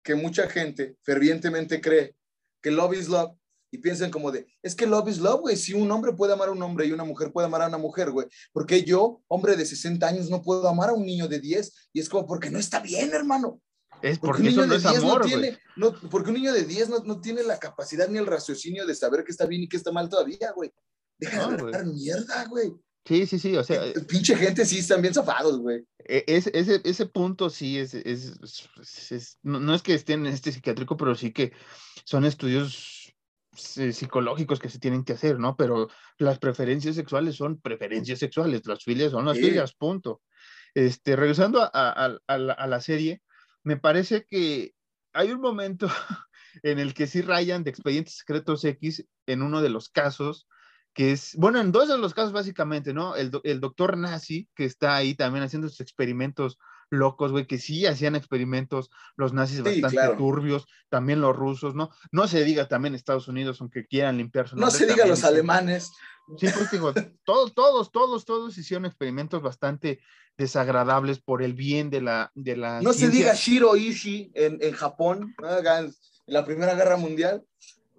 [0.02, 2.14] que mucha gente fervientemente cree
[2.62, 3.36] que love is love
[3.70, 5.56] y piensan como de, es que love is love, güey.
[5.56, 7.78] Si un hombre puede amar a un hombre y una mujer puede amar a una
[7.78, 11.28] mujer, güey, ¿por qué yo, hombre de 60 años, no puedo amar a un niño
[11.28, 11.90] de 10?
[11.92, 13.60] Y es como, porque no está bien, hermano.
[14.02, 16.98] Es porque, eso no es amor, no tiene, no, porque un niño de 10 no,
[17.00, 19.90] no, tiene la capacidad ni el raciocinio de saber qué está bien y qué está
[19.90, 20.72] mal todavía, güey.
[21.18, 22.74] Deja de hablar mierda, güey.
[23.06, 23.82] Sí, sí, sí, o sea.
[24.08, 25.84] Pinche gente sí están bien zafados, güey.
[25.98, 28.36] E, ese, ese, ese punto sí es, es,
[29.12, 31.52] es, no, es que estén en este psiquiátrico, pero sí que
[32.04, 33.14] son estudios
[33.52, 35.56] psicológicos que se tienen que hacer, ¿no?
[35.56, 35.88] Pero
[36.18, 40.20] las preferencias sexuales son preferencias sexuales, las filias son las filias, punto.
[40.74, 43.22] Este, regresando a, a, a, la, a la serie,
[43.62, 44.74] me parece que
[45.12, 45.88] hay un momento
[46.62, 50.48] en el que sí rayan de expedientes secretos X en uno de los casos
[50.96, 53.16] que es, bueno, en dos de los casos básicamente, ¿no?
[53.16, 57.84] El, el doctor nazi, que está ahí también haciendo sus experimentos locos, güey, que sí
[57.84, 61.90] hacían experimentos los nazis bastante turbios, también los rusos, ¿no?
[62.12, 65.92] No se diga también Estados Unidos, aunque quieran limpiar su No se diga los alemanes.
[66.38, 70.00] Sí, pues digo, todos, todos, todos, todos hicieron experimentos bastante
[70.38, 72.32] desagradables por el bien de la...
[72.34, 77.44] De la no se diga Shiro Ishii en, en Japón, en la Primera Guerra Mundial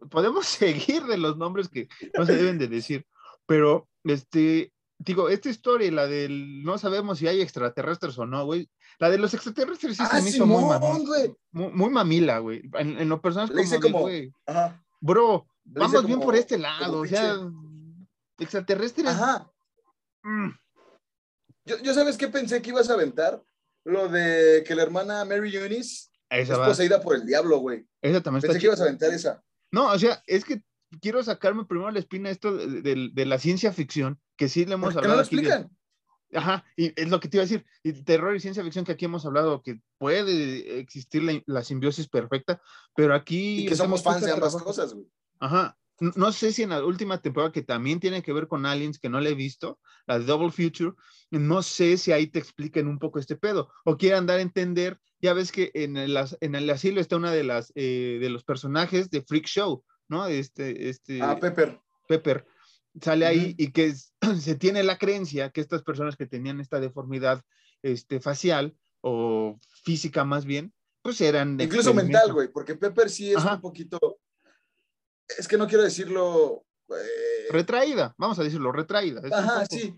[0.10, 3.06] podemos seguir de los nombres que no se deben de decir,
[3.46, 8.70] pero este, digo, esta historia, la del no sabemos si hay extraterrestres o no, güey.
[9.00, 10.64] La de los extraterrestres sí se ah, me hizo muy,
[11.52, 12.64] muy, muy, mamila, güey.
[12.74, 14.32] En, lo personal, como, como güey.
[15.00, 17.38] bro, vamos bien por este lado, o sea,
[18.40, 19.08] extraterrestres.
[19.08, 19.52] Ajá.
[20.24, 20.50] mm,
[21.66, 23.44] Yo, yo sabes qué pensé que ibas a aventar?
[23.84, 27.88] Lo de que la hermana Mary Eunice esa es va, poseída por el diablo, güey.
[28.02, 29.44] esa también está Pensé que ibas a aventar esa.
[29.72, 30.62] No, o sea, es que
[31.02, 34.76] quiero sacarme primero la espina esto de, de- de la ciencia ficción, que sí le
[34.76, 35.36] hemos ¿Por qué no hablado lo aquí.
[35.36, 35.78] de- explican?
[36.34, 38.92] Ajá, y es lo que te iba a decir, y terror y ciencia ficción que
[38.92, 42.62] aquí hemos hablado, que puede existir la, la simbiosis perfecta,
[42.96, 43.62] pero aquí...
[43.62, 44.66] Y que somos fans de ambas trabajo.
[44.66, 45.08] cosas, güey.
[45.40, 49.00] Ajá, no sé si en la última temporada que también tiene que ver con aliens,
[49.00, 50.94] que no le he visto, la de Double Future,
[51.32, 55.00] no sé si ahí te expliquen un poco este pedo, o quieran dar a entender,
[55.22, 58.44] ya ves que en el, en el asilo está una de las, eh, de los
[58.44, 60.28] personajes de Freak Show, ¿no?
[60.28, 61.22] Este, este...
[61.22, 61.80] Ah, Pepper.
[62.08, 62.46] Pepper
[63.02, 66.80] sale ahí y que es- se tiene la creencia que estas personas que tenían esta
[66.80, 67.44] deformidad
[67.84, 71.58] este, facial o física más bien, pues eran...
[71.58, 73.56] de Incluso mental, güey, porque Pepper sí es Ajá.
[73.56, 74.17] un poquito.
[75.38, 76.64] Es que no quiero decirlo.
[76.90, 79.22] eh, Retraída, vamos a decirlo, retraída.
[79.26, 79.94] es Ajá, poco- sí.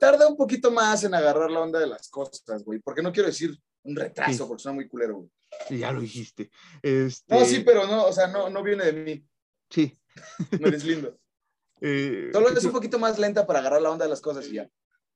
[0.00, 2.80] Tarda un poquito más en agarrar la onda de las cosas, güey.
[2.80, 4.48] Porque no quiero decir un retraso, Sí.
[4.48, 5.30] porque suena muy culero, güey.
[5.70, 6.50] Ya lo dijiste.
[6.82, 9.26] Este, No, sí, pero no, o sea, no, no viene de mí.
[9.70, 9.98] sí.
[10.60, 11.18] Me deslindo.
[11.80, 14.54] eh, Solo es un poquito más lenta para agarrar la onda de las cosas y
[14.54, 14.68] ya.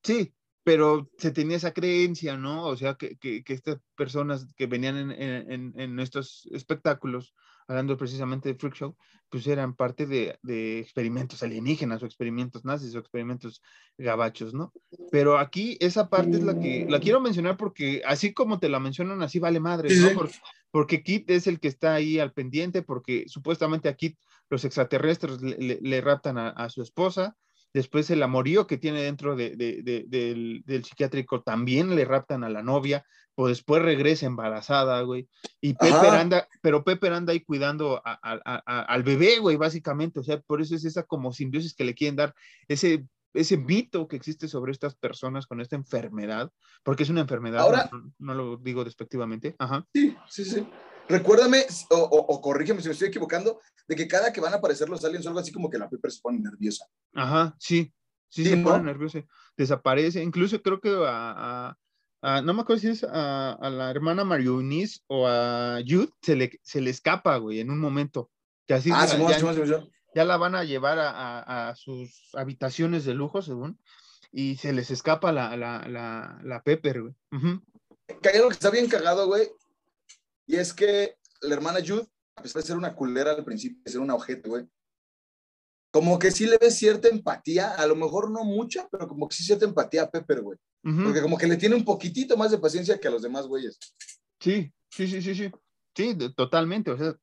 [0.05, 2.67] Sí, pero se tenía esa creencia, ¿no?
[2.67, 5.11] O sea, que, que- que estas personas que venían en,
[5.51, 7.35] en- en- estos espectáculos,
[7.71, 8.97] hablando precisamente de Freak Show,
[9.29, 13.63] pues eran parte de, de experimentos alienígenas o experimentos nazis o experimentos
[13.97, 14.73] gabachos, ¿no?
[15.11, 18.81] Pero aquí esa parte es la que la quiero mencionar porque así como te la
[18.81, 20.09] mencionan, así vale madre, ¿no?
[20.15, 20.35] Porque,
[20.73, 24.19] porque Kit es el que está ahí al pendiente, porque supuestamente a Kit
[24.51, 27.37] los extraterrestres le, le- le raptan a, a su esposa,
[27.73, 32.43] después el amorío que tiene dentro de- de- de- del, del psiquiátrico también le raptan
[32.43, 33.05] a la novia,
[33.43, 35.27] o después regresa embarazada, güey,
[35.63, 36.21] y Pepper Ajá.
[36.21, 40.23] anda, pero Pepper anda ahí cuidando a- a- a- a- al bebé, güey, básicamente, o
[40.23, 42.35] sea, por eso es esa como simbiosis que le quieren dar,
[42.69, 47.61] ese, ese mito que existe sobre estas personas con esta enfermedad, porque es una enfermedad,
[47.63, 50.69] Ahora- no, no lo digo despectivamente, ajá, Sí, sí, sí.
[51.09, 54.57] Recuérdame, o, o- o corrígeme si me estoy equivocando, de que cada que van a
[54.59, 56.85] aparecer los aliens o algo así como que la Pepper se pone nerviosa.
[57.15, 57.91] Ajá, sí,
[58.29, 58.69] sí, Sí, se ¿no?
[58.69, 59.19] pone nervioso,
[59.57, 61.75] desaparece, incluso creo que a,
[62.23, 66.11] a- a- no me acuerdo si es a, a la hermana Marionis o a Jude,
[66.23, 68.31] se le, se le escapa, güey, en un momento,
[68.67, 69.39] que así ah, ya,
[70.15, 73.79] ya- la van a llevar a, a- a sus habitaciones de lujo, según,
[74.33, 77.15] y se les escapa la, la, la, la Pepper, güey.
[78.25, 79.49] Hay algo que está bien cagado, güey,
[80.47, 82.07] y es que la hermana Jude,
[82.37, 84.67] a pesar de ser una culera al principio, de ser una ojete, güey,
[85.91, 89.35] como que sí le ves cierta empatía, a lo mejor no mucha, pero como que
[89.37, 90.59] sí cierta empatía a Pepper, güey.
[90.85, 91.05] Ujú.
[91.05, 93.79] Porque como que le tiene un poquitito más de paciencia que a los demás güeyes.
[94.39, 95.51] Sí, sí, sí, sí, sí.
[95.95, 96.91] Sí, de- totalmente.
[96.93, 97.15] O sea,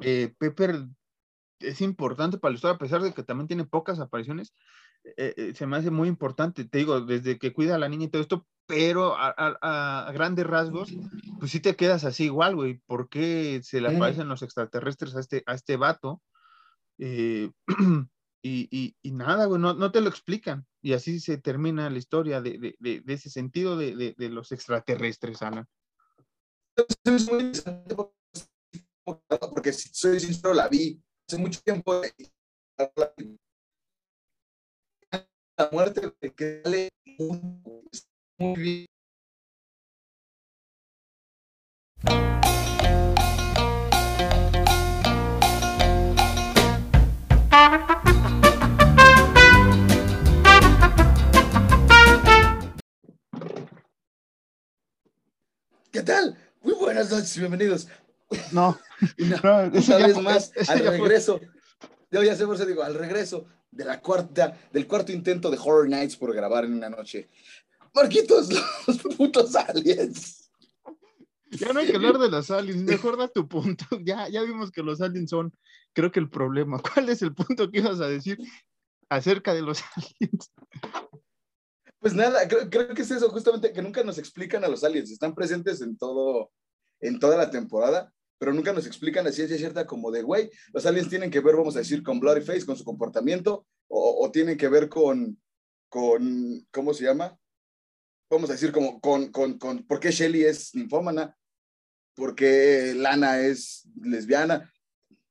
[0.00, 0.84] eh, Pepper
[1.60, 4.52] es importante para la historia, a pesar de que también tiene pocas apariciones.
[5.16, 8.06] eh, eh, se me hace muy importante, te digo, desde que cuida a la niña
[8.06, 10.92] y todo esto, pero a, a- a grandes rasgos,
[11.38, 12.80] pues sí te quedas así igual, güey.
[12.86, 16.20] ¿Por qué se le aparecen los extraterrestres a este, a este vato?
[16.98, 17.50] Eh,
[18.42, 20.66] y, y- nada, güey, no, te lo explican.
[20.82, 25.66] Y así se termina la historia de, de- ese sentido de, los extraterrestres, Alan.
[29.04, 32.02] Porque soy sincero, la vi hace mucho tiempo.
[35.58, 36.90] La muerte que sale
[38.38, 38.86] muy bien.
[55.96, 56.36] ¿Qué tal?
[56.62, 57.88] Muy buenas noches, bienvenidos.
[58.52, 58.78] No,
[59.18, 61.40] Una, no, una vez fue- más, eso al regreso.
[62.10, 65.56] Yo ya sé por eso digo, al regreso de la cuarta, del cuarto intento de
[65.56, 67.30] Horror Nights por grabar en una noche.
[67.94, 68.50] Marquitos,
[68.86, 70.50] los putos aliens.
[71.52, 73.86] Ya no hay que hablar de los aliens, mejor da tu punto.
[74.04, 75.50] Ya, ya vimos que los aliens son,
[75.94, 76.78] creo que el problema.
[76.78, 78.36] ¿Cuál es el punto que ibas a decir
[79.08, 80.52] acerca de los aliens?
[82.00, 85.10] Pues nada, creo, creo que es eso, justamente que nunca nos explican a los aliens.
[85.10, 86.50] Están presentes en todo,
[87.00, 90.84] en toda la temporada, pero nunca nos explican a ciencia cierta como de, güey, los
[90.86, 94.30] aliens tienen que ver, vamos a decir, con Bloody Face, con su comportamiento, o, o
[94.30, 95.40] tienen que ver con,
[95.88, 97.38] con, ¿cómo se llama?
[98.28, 101.36] Vamos a decir, como con, con, con por qué Shelly es ninfómana,
[102.14, 104.72] por qué Lana es lesbiana,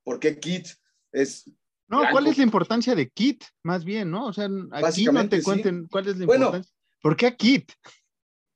[0.03, 0.67] por qué Kit
[1.11, 1.51] es...
[1.87, 3.43] No, ¿cuál es la importancia de Kit?
[3.63, 4.25] Más bien, ¿no?
[4.27, 5.43] O sea, aquí no te sí.
[5.43, 6.45] cuenten cuál es la Bueno.
[6.45, 6.73] importancia.
[7.01, 7.71] ¿Por qué a Kit?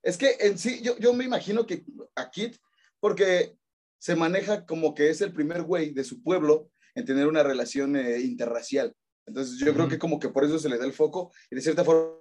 [0.01, 1.83] Es que en sí, yo, yo me imagino que
[2.15, 2.57] a Kit,
[2.99, 3.55] porque
[3.99, 7.95] se maneja como que es el primer güey de su pueblo en tener una relación
[7.95, 8.95] eh, interracial.
[9.27, 11.61] Entonces yo creo que como que por eso se le da el foco y de
[11.61, 12.17] cierta forma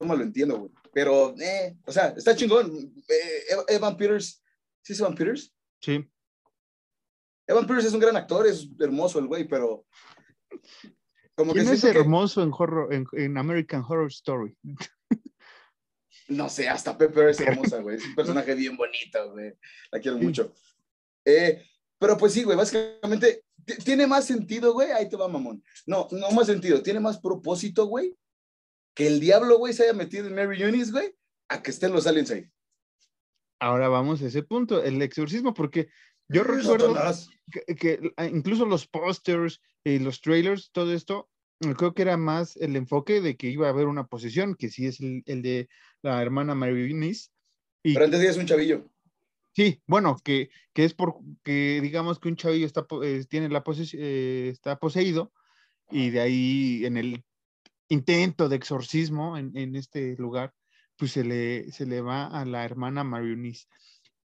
[0.00, 0.70] lo entiendo, güey.
[0.92, 2.70] Pero, eh, o sea, está chingón.
[3.08, 4.42] Eh, Ev- Evan Peters,
[4.82, 5.52] ¿sí es Evan Peters?
[5.80, 6.08] Sí.
[7.48, 9.86] Evan Peters es un gran actor, es hermoso el güey, pero
[11.34, 14.56] como que ¿Quién es siento que- hermoso en, horror, en, en American Horror Story?
[16.28, 17.96] No sé, hasta Pepper es hermosa, güey.
[17.96, 19.52] Es un personaje bien bonito, güey.
[19.90, 20.24] La quiero Sí.
[20.24, 20.54] mucho.
[21.24, 21.62] Eh,
[21.98, 24.92] pero pues sí, güey, básicamente ti- tiene más sentido, güey.
[24.92, 25.62] Ahí te va, mamón.
[25.84, 26.82] No, no más sentido.
[26.82, 28.16] Tiene más propósito, güey,
[28.94, 31.14] que el diablo, güey, se haya metido en Mary Eunice, güey,
[31.48, 32.46] a que estén los aliens ahí.
[33.60, 35.88] Ahora vamos a ese punto, el exorcismo, porque
[36.32, 36.94] yo recuerdo
[37.50, 41.28] que, que, ah, incluso los pósters y los trailers, todo esto,
[41.76, 44.86] creo que era más el enfoque de que iba a haber una posesión, que sí
[44.86, 45.68] es el, el de
[46.02, 47.30] la hermana Mary Eunice.
[47.82, 48.88] Y Pero antes ya es un chavillo.
[49.54, 53.94] sí, bueno, que, que es porque digamos que un chavillo está, eh, tiene la poses-
[53.98, 55.32] eh, está poseído
[55.90, 57.24] y de ahí en el
[57.88, 60.54] intento de exorcismo en, en este lugar,
[60.96, 63.66] pues se le, se le va a la hermana Mary Eunice.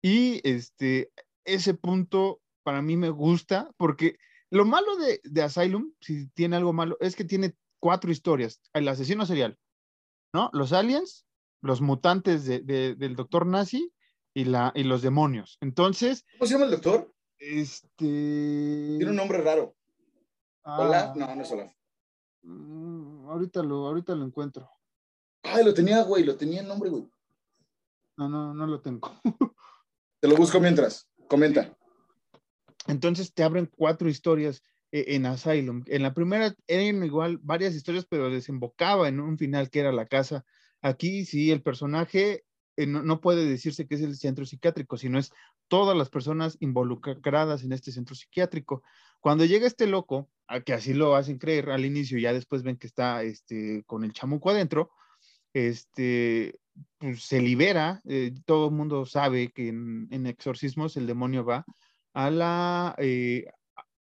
[0.01, 1.11] Y este,
[1.45, 4.17] ese punto para mí me gusta porque
[4.49, 8.61] lo malo de, de Asylum, si tiene algo malo, es que tiene cuatro historias.
[8.73, 9.57] El asesino serial,
[10.33, 10.49] ¿no?
[10.53, 11.25] Los aliens,
[11.61, 13.91] los mutantes de- de- del doctor nazi
[14.33, 15.57] y, la, y los demonios.
[15.61, 17.13] Entonces, ¿Cómo se llama el doctor?
[17.39, 18.05] este...
[18.97, 19.75] Tiene un nombre raro.
[20.63, 21.09] Olaf.
[21.09, 21.73] ah, No, no es Olaf.
[22.43, 24.69] mm, ahorita, lo, ahorita lo encuentro.
[25.43, 26.23] Ay, lo tenía, güey.
[26.23, 27.09] Lo tenía el nombre, güey.
[28.15, 29.11] No, no, no lo tengo.
[30.21, 31.09] Te lo busco mientras.
[31.27, 31.75] Comenta.
[32.87, 35.83] Entonces te abren cuatro historias eh, en Asylum.
[35.87, 40.05] En la primera eran igual varias historias, pero desembocaba en un final que era la
[40.05, 40.45] casa.
[40.81, 42.43] Aquí sí, el personaje
[42.75, 45.31] eh, no, no puede decirse que es el centro psiquiátrico, sino es
[45.67, 48.83] todas las personas involucradas en este centro psiquiátrico.
[49.19, 52.77] Cuando llega este loco, a que así lo hacen creer al inicio, ya después ven
[52.77, 54.91] que está este, con el chamuco adentro,
[55.53, 56.59] este,
[56.97, 61.65] pues, se libera, eh, todo el mundo sabe que en, exorcismos el demonio va
[62.13, 63.45] a la eh,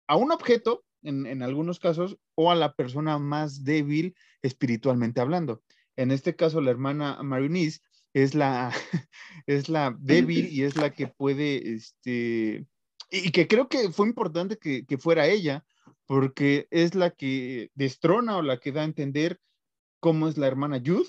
[0.06, 5.62] a un objeto en, algunos casos o a la persona más débil espiritualmente hablando.
[5.96, 7.80] En este caso, la hermana Marinice
[8.14, 8.72] es la,
[9.46, 12.66] es la débil y es la que puede, este,
[13.10, 15.64] y que creo que fue importante que, que fuera ella,
[16.06, 19.40] porque es la que destrona o la que da a entender
[20.00, 21.08] cómo es la hermana Youth,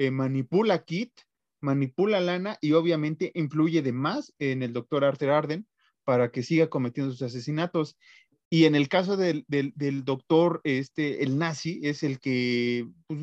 [0.00, 1.12] eh, manipula Kit,
[1.60, 5.68] manipula a Lana y obviamente influye de más en el doctor Arthur Arden
[6.04, 7.98] para que siga cometiendo sus asesinatos.
[8.48, 13.20] Y en el caso del, del, del doctor, este, el nazi, es el que pues,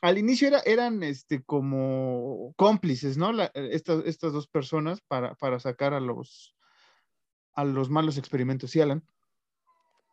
[0.00, 3.32] al inicio era, eran este, como cómplices, ¿no?
[3.32, 6.56] La, estas, estas dos personas para, para sacar a los,
[7.54, 8.72] a los malos experimentos.
[8.72, 9.06] ¿Sí, Alan?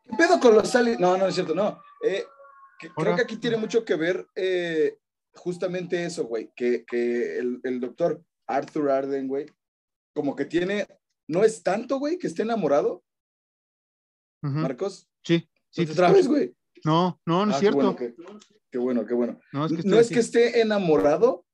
[0.04, 1.00] ¿Qué pedo con los aliens?
[1.00, 1.82] No, no es cierto, no.
[2.06, 2.24] Eh,
[2.78, 4.99] que, creo que aquí tiene mucho que ver eh,
[5.34, 9.46] justamente eso, güey, que, que el, el, doctor Arthur Arden, güey,
[10.14, 10.86] como que tiene,
[11.28, 13.04] no es tanto, güey, que esté enamorado.
[14.42, 14.62] Uh -huh.
[14.62, 15.08] Marcos.
[15.22, 15.82] Sí, sí.
[15.82, 16.54] ¿No te trabes, güey?
[16.84, 17.96] No, no, no ah, es cierto.
[17.96, 19.40] Qué bueno, qué, qué bueno, qué bueno.
[19.52, 21.44] No es que, no es que esté enamorado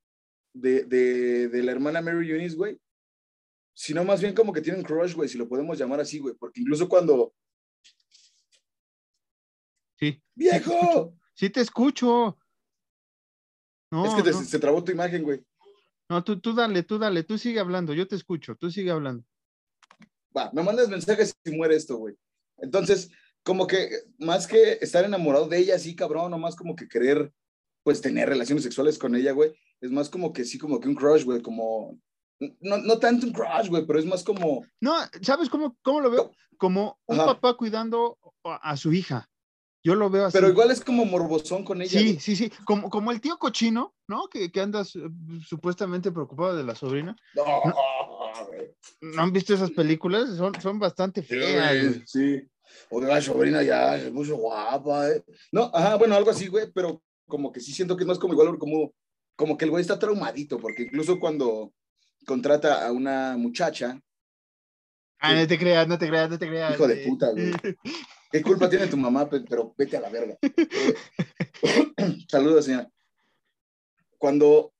[0.54, 2.80] de, de, de la hermana Mary Eunice, güey,
[3.74, 6.34] sino más bien como que tiene un crush, güey, si lo podemos llamar así, güey,
[6.34, 7.34] porque incluso cuando...
[9.98, 10.22] Sí.
[10.34, 11.14] ¡Viejo!
[11.34, 12.38] Sí te escucho.
[13.96, 14.44] No, es que te, no.
[14.44, 15.42] se trabó tu imagen, güey.
[16.10, 19.24] No, tú, tú dale, tú dale, tú sigue hablando, yo te escucho, tú sigue hablando.
[20.36, 22.14] Va, me mandas mensajes si muere esto, güey.
[22.58, 23.10] Entonces,
[23.42, 27.32] como que más que estar enamorado de ella, sí, cabrón, nomás como que querer,
[27.82, 30.94] pues, tener relaciones sexuales con ella, güey, es más como que sí, como que un
[30.94, 31.98] crush, güey, como,
[32.60, 34.62] no, no tanto un crush, güey, pero es más como...
[34.78, 36.32] No, ¿sabes cómo, cómo lo veo?
[36.58, 37.26] Como un Ajá.
[37.34, 39.26] papá cuidando a, su hija.
[39.86, 40.36] Yo lo veo así.
[40.36, 42.00] Pero igual es como morbosón con ella.
[42.00, 44.26] Sí, sí, sí, como, como el tío cochino, ¿no?
[44.26, 45.08] Que, que andas uh,
[45.46, 47.14] supuestamente preocupado de la sobrina.
[47.36, 47.74] No, ¿No?
[49.00, 50.36] ¿No han visto esas películas?
[50.36, 52.02] Son, son bastante feas.
[52.04, 52.48] Sí, sí.
[52.90, 55.22] Oiga, la sobrina ya es muy guapa, ¿eh?
[55.52, 58.32] No, ajá, bueno, algo así, güey, pero como que sí siento que es más como
[58.32, 58.92] igual, como,
[59.36, 61.72] como que el güey está traumadito, porque incluso cuando
[62.26, 64.00] contrata a una muchacha.
[65.20, 66.74] Ah, no te creas, no te creas, no te creas.
[66.74, 67.52] Hijo de puta, güey.
[68.36, 69.28] ¿Qué culpa tiene tu mamá?
[69.30, 70.36] Pero vete a la verga.
[72.28, 72.90] Saludos, señora.
[74.18, 74.74] Cuando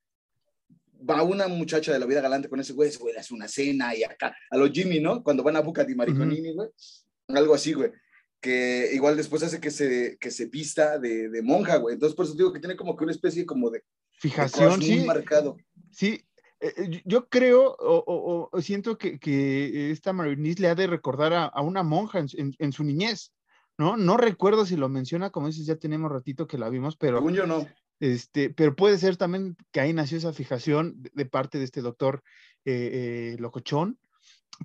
[1.09, 3.49] va una muchacha de la vida galante con ese güey, ese güey le hace una
[3.49, 5.23] cena y acá, a los Jimmy, ¿no?
[5.23, 6.69] Cuando van a Bucati Mariconini, güey.
[6.69, 7.39] Uh -huh.
[7.39, 7.93] Algo así, güey.
[8.41, 11.95] Que igual después hace que se, que se vista de, de monja, güey.
[11.95, 13.83] Entonces, por eso digo que tiene como que una especie como de.
[14.19, 14.97] Fijación, de sí.
[14.97, 15.57] Muy marcado.
[15.91, 16.27] Sí,
[16.61, 21.61] Eh, eh, yo creo o, siento que, que, esta Marinese le ha de recordar a,
[21.61, 23.33] una monja en, su niñez,
[23.79, 23.97] ¿no?
[23.97, 27.19] No recuerdo si lo menciona, como dices, ya tenemos ratito que la vimos, pero...
[27.19, 27.67] Según yo no.
[27.99, 32.23] Este, pero puede ser también que ahí nació esa fijación de, parte de este doctor
[32.65, 33.99] eh, locochón.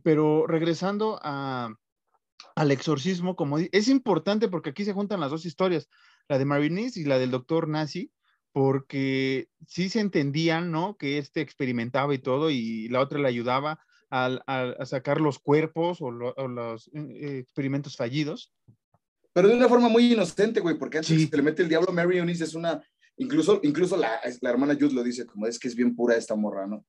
[0.03, 1.73] Pero regresando a,
[2.55, 5.89] al exorcismo, como es importante porque aquí se juntan las dos historias,
[6.27, 8.11] la de Marinese y la del doctor Nazi,
[8.51, 10.97] porque sí se entendían, ¿no?
[10.97, 16.11] Que este experimentaba y todo, y la otra le ayudaba a, sacar los cuerpos o,
[16.11, 18.51] los eh, experimentos fallidos.
[19.33, 21.93] Pero de una forma muy inocente, güey, porque antes se le mete el diablo a
[21.93, 22.83] Mary Eunice es una,
[23.17, 26.35] incluso, incluso la, la hermana Jude lo dice, como es que es bien pura esta
[26.35, 26.85] morra, ¿no?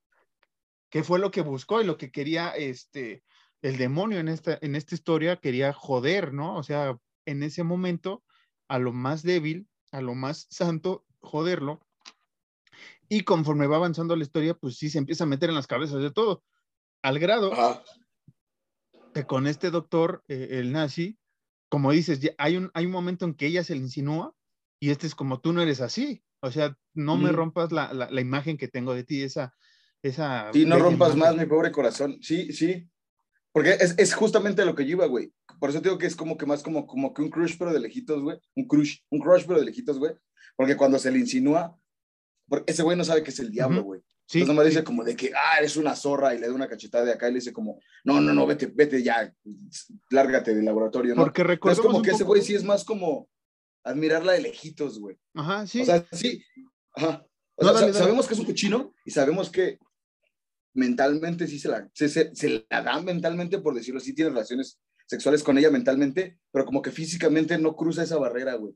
[0.91, 3.23] Que fue lo que buscó y lo que quería, este,
[3.63, 6.57] el demonio en esta, en esta historia quería joder, ¿no?
[6.57, 8.25] O sea, en ese momento,
[8.69, 11.81] a lo más débil, a lo más santo, joderlo.
[13.09, 16.03] Y conforme va avanzando la historia, pues sí se empieza a meter en las cabezas
[16.03, 16.43] de todo,
[17.03, 17.53] al grado
[19.13, 21.19] que con este doctor, eh, el nazi,
[21.73, 24.37] como dices, hay un, hay un momento en que ella se le insinúa
[24.79, 28.21] y este es como tú no eres así, o sea, no me rompas la, la,
[28.21, 29.55] imagen que tengo de ti, esa...
[30.03, 32.91] esa sí, no rompas más mi pobre corazón, sí, sí,
[33.53, 35.33] porque es, es, justamente lo que yo iba, güey.
[35.59, 37.81] Por eso digo que es como que más como, como que un crush, pero de
[37.81, 38.39] lejitos, güey.
[38.55, 40.13] Un crush, un crush, pero de lejitos, güey.
[40.57, 41.75] Porque cuando se le insinúa,
[42.49, 44.03] porque ese güey no sabe que es el diablo, güey.
[44.27, 46.69] Sí, Entonces nomás dice como de que, ah, eres una zorra y le da una
[46.69, 49.35] cachetada de acá y le dice como, no, no, no, vete, vete ya,
[50.11, 51.23] lárgate del laboratorio, ¿no?
[51.23, 51.81] Porque recuerdo.
[51.81, 53.29] Es como que ese güey sí es más como
[53.85, 55.19] admirarla de lejitos, güey.
[55.35, 55.83] Ajá, sí.
[55.83, 56.43] O sea, sí.
[56.95, 57.27] Ajá.
[57.57, 59.79] O sea, sabemos que es un cochino y sabemos que
[60.75, 65.43] mentalmente sí se la, se, se, la da mentalmente, por decirlo así, tiene relaciones sexuales
[65.43, 68.75] con ella mentalmente, pero como que físicamente no cruza esa barrera, güey.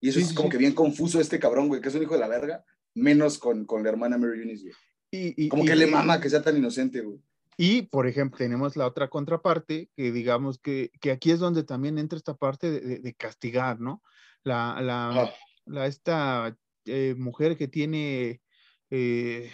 [0.00, 2.20] Y eso es como que bien confuso este cabrón, güey, que es un hijo de
[2.20, 2.64] la verga,
[2.96, 4.74] menos con, con la hermana Mary Eunice, güey.
[5.10, 7.20] Y, como que le mama que sea tan inocente, güey.
[7.56, 11.98] Y, por ejemplo, tenemos la otra contraparte, que digamos que, que aquí es donde también
[11.98, 14.02] entra esta parte de, de, castigar, ¿no?
[14.42, 15.32] La, la,
[15.64, 18.42] la esta eh, mujer que tiene,
[18.90, 19.50] eh,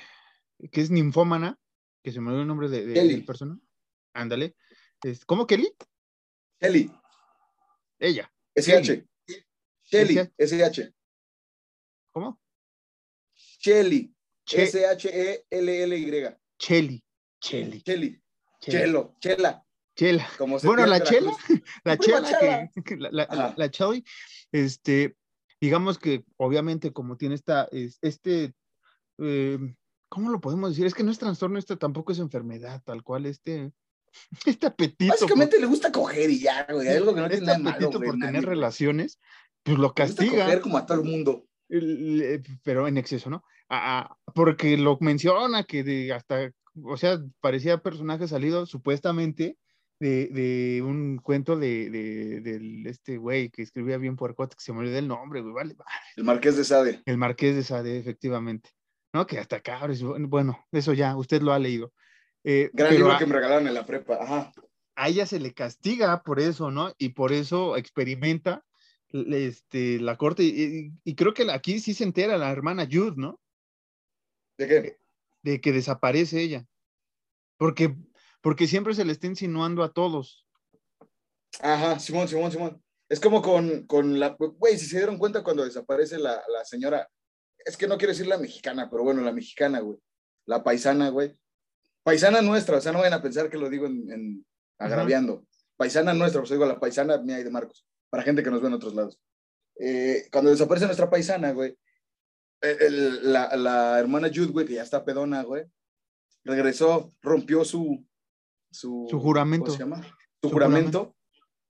[0.73, 1.61] que es ninfómana,
[2.03, 3.57] que se me olvidó el nombre de, de, persona.
[4.15, 4.57] Ándale.
[5.27, 5.73] ¿Cómo Kelly?
[6.59, 6.91] Kelly.
[8.01, 8.33] Ella.
[8.57, 9.07] SH.
[9.85, 10.31] Shelly.
[10.39, 10.93] SH.
[12.11, 12.42] ¿Cómo?
[13.63, 14.13] Shelly.
[14.51, 16.37] S-H-E-L-L-Y.
[16.59, 17.05] Chelly.
[17.41, 17.81] Chelly.
[17.83, 18.21] Chelly.
[18.61, 19.15] Chelo.
[19.21, 19.65] Chela.
[19.95, 20.27] Chela.
[20.39, 21.33] bueno, la chela,
[21.85, 24.03] la chela, que, la, la, la, Chelly,
[24.51, 25.17] este,
[25.61, 28.55] digamos que obviamente como tiene esta, este,
[29.19, 29.59] eh,
[30.09, 30.87] ¿cómo lo podemos decir?
[30.87, 33.71] Es que no es trastorno, esto tampoco es enfermedad, tal cual, este,
[34.47, 35.13] este apetito.
[35.13, 38.47] Básicamente le gusta coger y ya, güey, algo que no este tiene apetito por tener
[38.47, 39.21] relaciones,
[39.63, 40.23] pues lo castiga.
[40.25, 41.47] Le gusta coger como a todo el mundo.
[42.63, 43.45] Pero en exceso, ¿no?
[44.35, 46.51] porque lo menciona que de hasta,
[46.85, 49.57] o sea, parecía personaje salido supuestamente
[49.99, 54.81] de, de, un cuento de, de, este güey que escribía bien puercote, que se me
[54.81, 55.91] olvidó el nombre, güey, vale, vale.
[56.17, 57.03] El Marqués de Sade.
[57.07, 58.71] El Marqués de Sade, efectivamente.
[59.13, 59.27] ¿no?
[59.27, 61.93] Que hasta cabros, bueno, eso ya, usted lo ha leído.
[62.45, 64.53] Eh, Gran libro que me regalaron en la prepa, ajá.
[64.97, 66.93] A ella se le castiga por eso, ¿no?
[66.99, 68.65] Y por eso experimenta
[69.13, 70.43] este, la corte.
[70.43, 73.41] Y, creo que aquí sí se entera la hermana Jude, ¿no?
[74.59, 74.99] ¿De qué?
[75.43, 76.67] De que desaparece ella.
[77.57, 77.97] Porque,
[78.41, 80.47] porque siempre se le está insinuando a todos.
[81.61, 82.83] Ajá, Simón, Simón, Simón.
[83.09, 87.09] Es como con, con la, güey, si se dieron cuenta cuando desaparece la, la señora,
[87.65, 89.99] es que no quiero decir la mexicana, pero bueno, la mexicana, güey.
[90.47, 91.37] La paisana, güey.
[92.03, 94.45] Paisana nuestra, o sea, no vayan a pensar que lo digo en,
[94.79, 95.47] agraviando.
[95.77, 98.69] Paisana nuestra, pues digo la paisana mía y de Marcos, para gente que nos ve
[98.69, 99.19] en otros lados.
[99.81, 101.79] Eh, cuando desaparece nuestra paisana, güey,
[102.61, 105.65] la, la, hermana Jude, güey, que ya está pedona, güey,
[106.45, 108.07] regresó, rompió su,
[108.71, 109.65] su, juramento.
[109.65, 110.19] ¿Cómo se llama?
[110.43, 111.17] Su, juramento.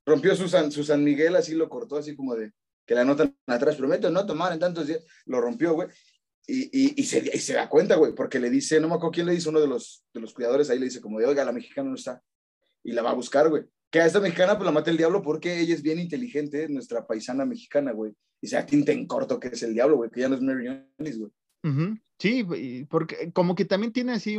[0.05, 2.51] Rompió su San, su San Miguel, así lo cortó, así como de,
[2.85, 5.89] que la anotan atrás, prometo no tomar en tantos días, lo rompió, güey.
[6.45, 9.27] Y, y, se, y, se, da cuenta, güey, porque le dice, no me acuerdo quién
[9.27, 11.53] le dice, uno de los, de los cuidadores ahí le dice, como de, oiga, la
[11.53, 12.21] mexicana no está.
[12.83, 13.63] Y la va a buscar, güey.
[13.93, 17.07] Que a esta mexicana, pues la mata el diablo porque ella es bien inteligente, nuestra
[17.07, 18.13] paisana mexicana, güey.
[18.41, 20.67] Y se tinta en corto que es el diablo, güey, que ya no es Mary
[20.99, 21.31] güey.
[22.19, 22.45] Sí,
[22.91, 24.37] porque como que también tiene así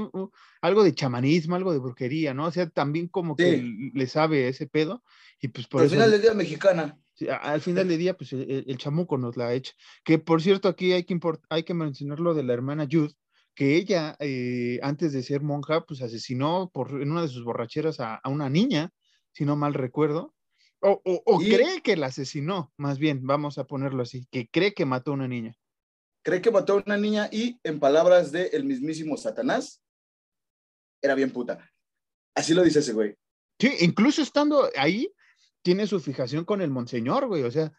[0.62, 2.48] algo de chamanismo, algo de brujería, ¿no?
[2.48, 5.04] O sea, también como que le sabe ese pedo.
[5.40, 7.00] Y pues por Al final del día mexicana
[7.42, 9.74] al final del día, pues el, chamuco nos la ha hecho.
[10.04, 13.14] Que por cierto, aquí hay que, hay que mencionar lo de la hermana Jude,
[13.56, 18.00] que ella, eh, antes de ser monja, pues asesinó por, en una de sus borracheras
[18.00, 18.92] a, una niña,
[19.34, 20.34] si no mal recuerdo.
[20.86, 24.86] O, o, cree que la asesinó, más bien, vamos a ponerlo así, que cree que
[24.86, 25.56] mató a una niña.
[26.24, 29.82] cree que mató a una niña y, en palabras de el mismísimo Satanás,
[31.02, 31.72] era bien puta.
[32.36, 33.16] Así lo dice ese güey.
[33.60, 35.10] Sí, incluso estando ahí,
[35.62, 37.72] tiene su fijación con el monseñor, güey, o sea,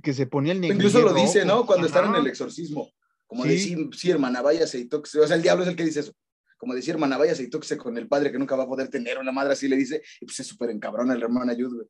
[0.00, 0.76] Que, se ponía el negro.
[0.76, 1.66] Incluso lo dice, ¿no?
[1.66, 2.92] Cuando están en el exorcismo.
[3.26, 5.20] Como decir, sí, hermana, váyase y tóquese.
[5.20, 6.12] O sea, el diablo es el que dice eso.
[6.58, 9.18] Como decir, hermana, váyase y tóquese con el padre que nunca va a poder tener.
[9.18, 11.86] Una madre así le dice, y pues es súper encabrona el hermano Ayud, güey.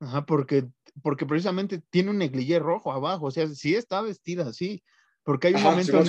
[0.00, 0.66] Ajá, porque,
[1.02, 4.82] porque precisamente tiene un negligé rojo abajo, o sea, sí está vestida así,
[5.22, 6.02] porque hay un momento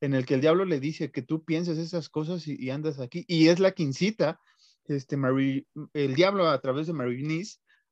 [0.00, 3.24] en, el que, el diablo le dice que tú piensas esas cosas y, andas aquí,
[3.28, 4.40] y es la que incita
[4.86, 5.16] este,
[5.94, 7.44] el diablo a través de Marie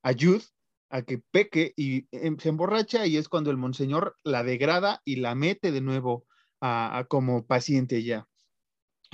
[0.02, 0.42] ayuda
[0.90, 5.16] a que peque y em, se emborracha y es cuando el monseñor la degrada y
[5.16, 6.26] la mete de nuevo
[6.60, 8.28] a, como paciente ya.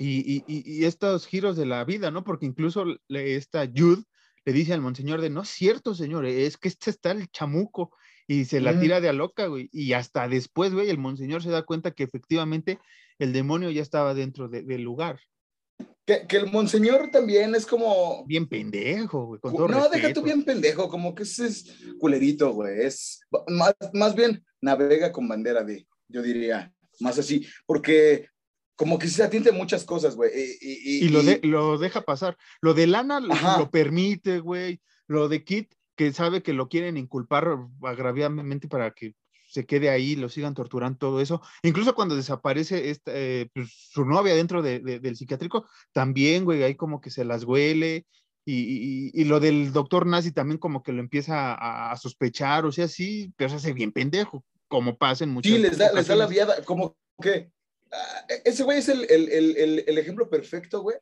[0.03, 2.25] Y, y, estos giros de la vida, ¿no?
[2.25, 4.03] Porque incluso le, esta Jude
[4.47, 7.93] le dice al monseñor de, no es cierto, señor, es que este está el chamuco
[8.27, 9.69] y se la tira de a loca, güey.
[9.73, 12.79] Y hasta después, güey, el monseñor se da cuenta que efectivamente
[13.19, 15.21] el demonio ya estaba dentro del lugar.
[16.07, 18.25] Que, que, el monseñor también es como...
[18.27, 19.41] Bien pendejo, güey.
[19.41, 22.87] Con todo no, deja tú bien pendejo, como que ese es culerito, güey.
[22.87, 28.30] Es más, más bien navega con bandera de, yo diría, más así, porque
[28.81, 30.31] como que se atiende muchas cosas, güey.
[30.59, 32.39] Y, y, lo, lo, deja pasar.
[32.63, 34.81] Lo de Lana lo, permite, güey.
[35.07, 39.17] Lo de Kit, que sabe que lo quieren inculpar agraviadamente para que
[39.51, 41.43] se quede ahí, lo sigan torturando, todo eso.
[41.63, 47.03] Incluso cuando desaparece esta, eh, pues, su novia dentro del psiquiátrico, también, güey, ahí como
[47.03, 48.07] que se las huele.
[48.47, 53.31] Y, lo del doctor nazi también como que lo empieza a, sospechar, o sea, sí,
[53.37, 56.27] pero se hace bien pendejo, como pasa en muchas Sí, les da, les da la
[56.27, 57.51] viada, como que
[58.45, 60.97] ese güey es el, el, el, ejemplo perfecto, güey,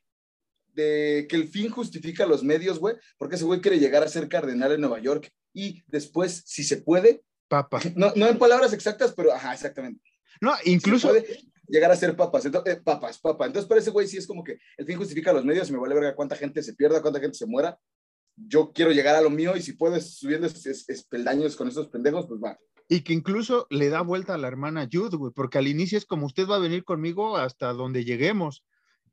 [0.75, 4.29] de que el fin justifica los medios, güey, porque ese güey quiere llegar a ser
[4.29, 7.81] cardenal en Nueva York y después, si se puede, papa.
[7.97, 10.03] No, no en palabras exactas, pero ajá, exactamente.
[10.41, 11.09] No, incluso.
[11.09, 11.27] puede
[11.67, 13.47] llegar a ser papas, entonces, eh, papas, papa.
[13.47, 15.79] Entonces, para ese güey sí es como que el fin justifica los medios y me
[15.79, 17.79] vale verga cuánta gente se pierda, cuánta gente se muera.
[18.37, 22.41] Yo quiero llegar a lo mío y si puedes subiendo espeldaños con esos pendejos, pues
[22.41, 22.59] va
[22.89, 26.07] y que incluso le da vuelta a la hermana Jude, güey, porque al inicio es
[26.07, 28.65] como usted va a venir conmigo hasta donde lleguemos.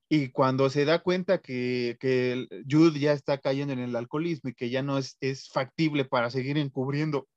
[0.07, 4.53] Y cuando se da cuenta que, que Jude ya está cayendo en el alcoholismo y
[4.53, 7.27] que ya no es, es factible para seguir encubriendo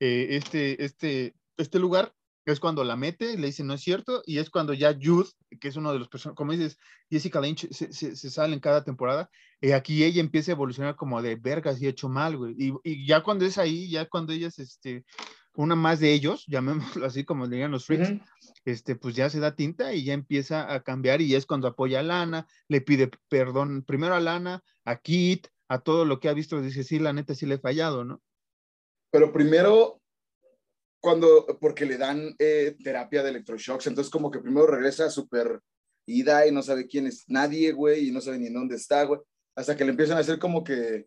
[0.00, 2.12] eh, este, este, este lugar,
[2.44, 5.68] es cuando la mete, le dice no es cierto, y es cuando ya Jude, que
[5.68, 6.76] es uno de los personajes, como dices,
[7.08, 9.30] Jessica Lynch se, se, sale en cada temporada,
[9.62, 12.54] y aquí ella empieza a evolucionar como de vergas y hecho mal, güey.
[12.58, 15.04] Y, y, ya cuando es ahí, ya cuando ella es este,
[15.54, 18.12] una más de ellos, llamémoslo así como dirían los freaks,
[18.64, 22.00] este, pues ya se da tinta y ya empieza a cambiar y es cuando apoya
[22.00, 26.34] a Lana, le pide perdón primero a Lana, a Kit, a todo lo que ha
[26.34, 28.22] visto, dice, sí, la neta sí le he fallado, ¿no?
[29.10, 30.00] Pero primero,
[31.00, 35.60] cuando, porque le dan eh, terapia de electroshocks, entonces como que primero regresa súper
[36.06, 39.04] ida y no sabe quién es nadie, güey, y no sabe ni en dónde está,
[39.04, 39.20] güey,
[39.56, 41.06] hasta que le empiezan a hacer como que...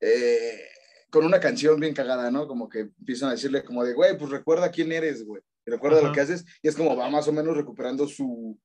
[0.00, 0.60] Eh,
[1.12, 2.48] con una canción bien cagada, ¿no?
[2.48, 5.42] Como que empiezan a decirle como de, güey, pues recuerda quién eres, güey.
[5.66, 6.46] Y recuerda lo que haces.
[6.62, 8.58] Y es como va más o menos recuperando su...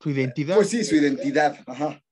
[0.00, 0.56] Su identidad.
[0.56, 1.56] Pues sí, su identidad.
[1.66, 2.02] Ajá.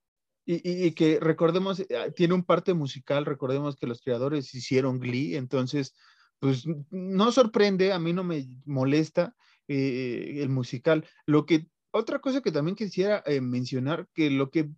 [0.47, 5.37] Y, y, que recordemos, eh, tiene un parte musical, recordemos que los creadores hicieron Glee,
[5.37, 5.95] entonces,
[6.39, 9.35] pues no sorprende, a mí no me molesta
[9.67, 11.09] eh, el musical.
[11.27, 14.71] Lo que, otra cosa que también quisiera eh, mencionar, que lo que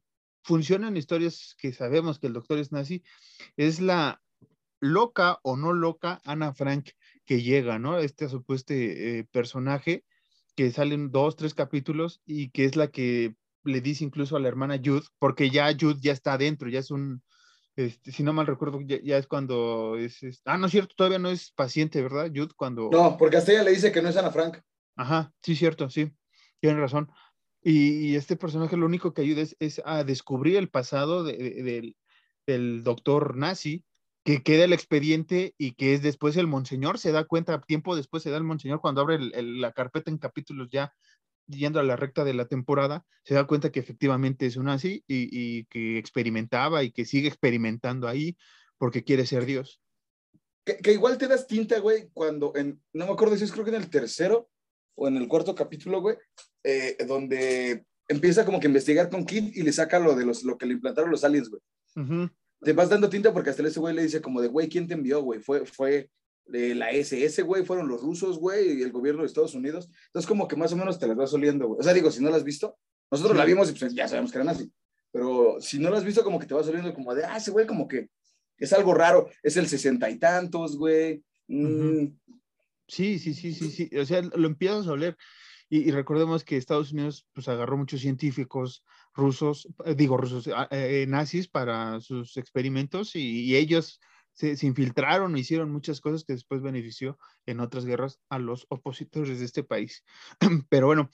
[0.43, 3.03] funciona en historias que sabemos que el doctor es nazi,
[3.57, 4.23] es la
[4.93, 6.91] loca o no loca Ana Frank
[7.25, 7.99] que llega, ¿no?
[7.99, 10.05] Este supuesto eh, personaje
[10.55, 13.35] que sale en dos, tres capítulos y que es la que
[13.65, 16.91] le dice incluso a la hermana Jude, porque ya Jude ya está adentro, ya es
[16.91, 17.23] un,
[17.75, 21.29] este, si no mal recuerdo, ya, es cuando es, ah, no es cierto, todavía no
[21.29, 22.31] es paciente, ¿verdad?
[22.35, 22.89] Jude cuando...
[22.91, 24.59] No, porque hasta ella le dice que no es Ana Frank.
[24.97, 26.11] Ajá, sí, cierto, sí,
[26.61, 27.11] tienen razón.
[27.63, 31.95] Y, este personaje lo único que ayuda es, a descubrir el pasado del
[32.85, 33.85] doctor nazi
[34.27, 38.25] que queda el expediente y que es después el monseñor, se da cuenta, tiempo después
[38.25, 40.93] se da el monseñor cuando abre la carpeta en capítulos ya
[41.47, 45.05] yendo a la recta de la temporada, se da cuenta que efectivamente es un así
[45.07, 48.37] y, que experimentaba y que sigue experimentando ahí
[48.79, 49.81] porque quiere ser Dios.
[50.65, 53.71] Que, igual te das tinta, güey, cuando en, no me acuerdo si es creo que
[53.71, 54.51] en el tercero
[54.97, 56.17] o en el cuarto capítulo, güey,
[56.65, 60.43] eh, donde empieza como que a investigar con Kid y le saca lo de los,
[60.43, 61.63] lo que le implantaron los aliens, güey
[62.61, 64.95] te vas dando tinta porque hasta ese güey le dice como de, güey, ¿quién te
[64.95, 65.41] envió, güey?
[65.41, 66.11] Fue, fue
[66.47, 69.89] de la SS, güey, fueron los rusos, güey, y el gobierno de Estados Unidos.
[70.07, 71.81] Entonces, como que más o menos te las vas oliendo, güey.
[71.81, 72.79] O sea, digo, si no la has visto,
[73.11, 74.71] nosotros la vimos y pues ya sabemos que eran así.
[75.13, 77.51] Pero si no la has visto, como que te vas oliendo como de, ah, ese
[77.51, 78.09] güey como que
[78.59, 81.23] es algo raro, es el sesenta y tantos, güey.
[81.49, 82.07] Mm,
[82.89, 83.91] Sí, sí, sí, sí, sí.
[83.97, 85.17] O sea, lo empiezas a oler.
[85.69, 88.85] Y, recordemos que Estados Unidos pues agarró muchos científicos
[89.17, 94.01] rusos, eh, digo rusos, ah, eh, nazis para sus experimentos y, ellos
[94.33, 99.47] se, infiltraron, hicieron muchas cosas que después benefició en otras guerras a los opositores de
[99.47, 100.05] este país.
[100.69, 101.11] Pero bueno,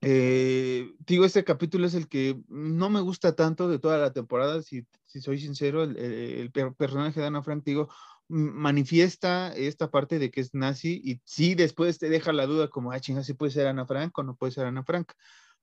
[0.00, 4.62] eh, digo, este capítulo es el que no me gusta tanto de toda la temporada,
[4.62, 7.88] si, si soy sincero, el, el, personaje de Ana Frank, digo,
[8.28, 12.90] manifiesta esta parte de que es nazi y sí después te deja la duda como,
[12.90, 15.12] ah, chinga, si puede ser Ana Frank o no puede ser Ana Frank,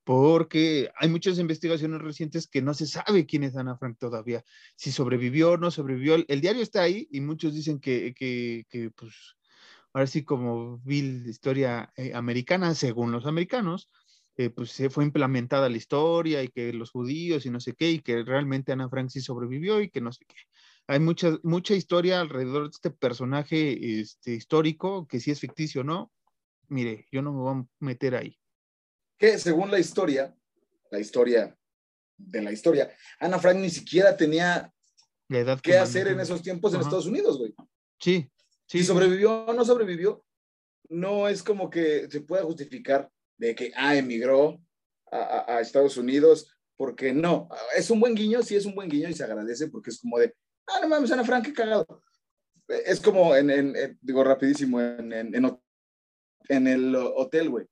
[0.03, 4.43] porque hay muchas investigaciones recientes que no se sabe quién es Ana Frank todavía,
[4.75, 6.15] si sobrevivió o no sobrevivió.
[6.27, 9.13] El, diario está ahí y muchos dicen que, que, que pues,
[9.93, 13.89] ahora sí como vil historia eh, americana, según los americanos,
[14.37, 17.91] eh, pues se fue implementada la historia y que los judíos y no sé qué,
[17.91, 20.35] y que realmente Ana Frank sí sobrevivió y que no sé qué.
[20.87, 25.83] Hay mucha, mucha historia alrededor de este personaje este, histórico, que si es ficticio o
[25.83, 26.11] no,
[26.69, 28.39] mire, yo no me voy a meter ahí.
[29.19, 30.35] Que según la historia,
[30.89, 31.55] la historia
[32.17, 34.73] de la historia, Ana Frank ni siquiera tenía
[35.27, 37.53] la edad qué hacer en esos tiempos en Estados Unidos, güey.
[37.99, 38.31] Sí,
[38.65, 38.79] sí.
[38.79, 40.25] Si sobrevivió o no sobrevivió,
[40.89, 44.59] no es como que se pueda justificar de que, ah, emigró
[45.11, 49.13] a, Estados Unidos, porque no, es un buen guiño, sí es un buen guiño y
[49.13, 50.33] se agradece porque es como de,
[50.67, 52.03] ah, no mames, Ana Frank, qué cagado.
[52.67, 57.65] Es como en, digo rapidísimo, en, en, el hotel, güey,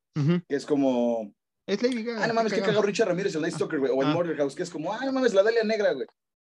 [0.47, 1.33] que es como...
[1.67, 2.23] Es Lady Gaga.
[2.23, 4.55] Ah, no mames, qué cagado Richard Ramírez, el Night Stalker, güey, o el Murder House,
[4.55, 6.07] que es como, ah, no mames, la Dalia Negra, güey.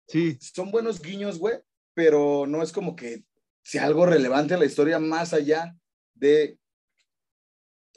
[0.07, 0.37] Sí.
[0.39, 1.55] Son buenos guiños, güey,
[1.93, 3.25] pero no es como que
[3.61, 5.75] sea algo relevante a la historia más allá
[6.15, 6.57] de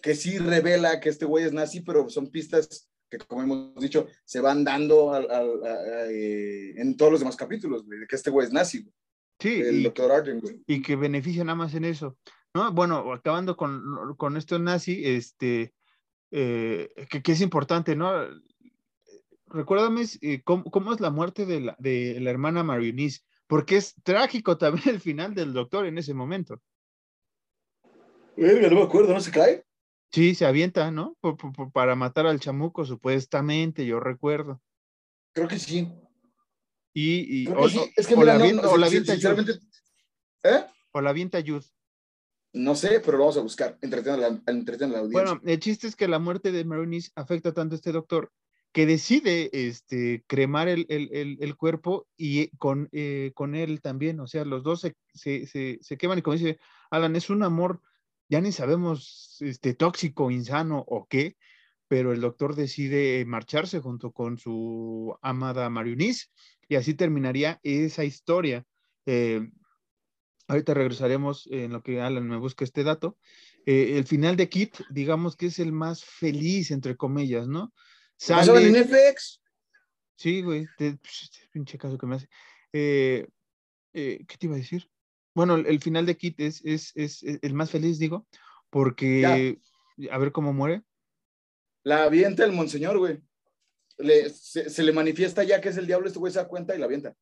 [0.02, 4.08] que sí revela que este güey es nazi, pero son pistas que, como hemos dicho,
[4.24, 5.16] se van dando
[6.10, 8.86] eh, en todos los demás capítulos, de que este güey es nazi.
[9.38, 10.62] Sí, el doctor Arden, güey.
[10.66, 12.18] Y que beneficia nada más en eso.
[12.54, 12.72] ¿no?
[12.72, 15.72] Bueno, acabando con, con esto nazi, este,
[16.36, 18.12] eh, que, es importante, ¿no?
[19.46, 24.58] Recuérdame eh, ¿cómo, es la muerte de la, de la hermana Marionis, porque es trágico
[24.58, 26.60] también el final del doctor en ese momento.
[28.36, 29.64] no me acuerdo, ¿no se cae?
[30.10, 31.16] Sí, se avienta, ¿no?
[31.72, 34.60] para matar al chamuco, supuestamente, yo recuerdo.
[35.34, 35.88] Creo que sí.
[36.92, 37.66] Y, o,
[37.96, 38.66] es que o la, avienta
[40.42, 40.64] ¿Eh?
[40.90, 41.64] O la avienta Yud.
[42.54, 43.78] No sé, pero lo vamos a buscar.
[43.82, 45.08] Entretener la, la audiencia.
[45.10, 48.32] Bueno, el chiste es que la muerte de Maronis afecta tanto a este doctor
[48.72, 54.18] que decide este, cremar el, el, el, cuerpo y con, eh, con él también.
[54.20, 56.58] O sea, los dos se, se, se, queman y como dice
[56.90, 57.80] Alan, es un amor
[58.28, 61.36] ya ni sabemos este, tóxico, insano o qué,
[61.88, 66.32] pero el doctor decide marcharse junto con su amada Marionis
[66.68, 68.64] y así terminaría esa historia.
[69.06, 69.50] Eh,
[70.48, 73.18] ahorita regresaremos en lo que Alan me busca este dato.
[73.66, 77.72] Eh, el final de Kit, digamos que es el más feliz, entre comillas, ¿no?
[78.16, 78.68] Sale...
[78.68, 79.40] en FX?
[80.16, 80.66] Sí, güey,
[81.52, 82.28] pinche caso que me hace.
[82.72, 83.26] Eh,
[83.92, 84.88] ¿Qué te iba a decir?
[85.34, 88.26] bueno, el, final de Kit es, es, es, el más feliz, digo,
[88.70, 89.58] porque
[90.10, 90.82] a ver cómo muere.
[91.82, 93.20] La avienta el monseñor, güey.
[94.32, 96.86] se, le manifiesta ya que es el diablo, este güey se da cuenta y la
[96.86, 97.16] avienta.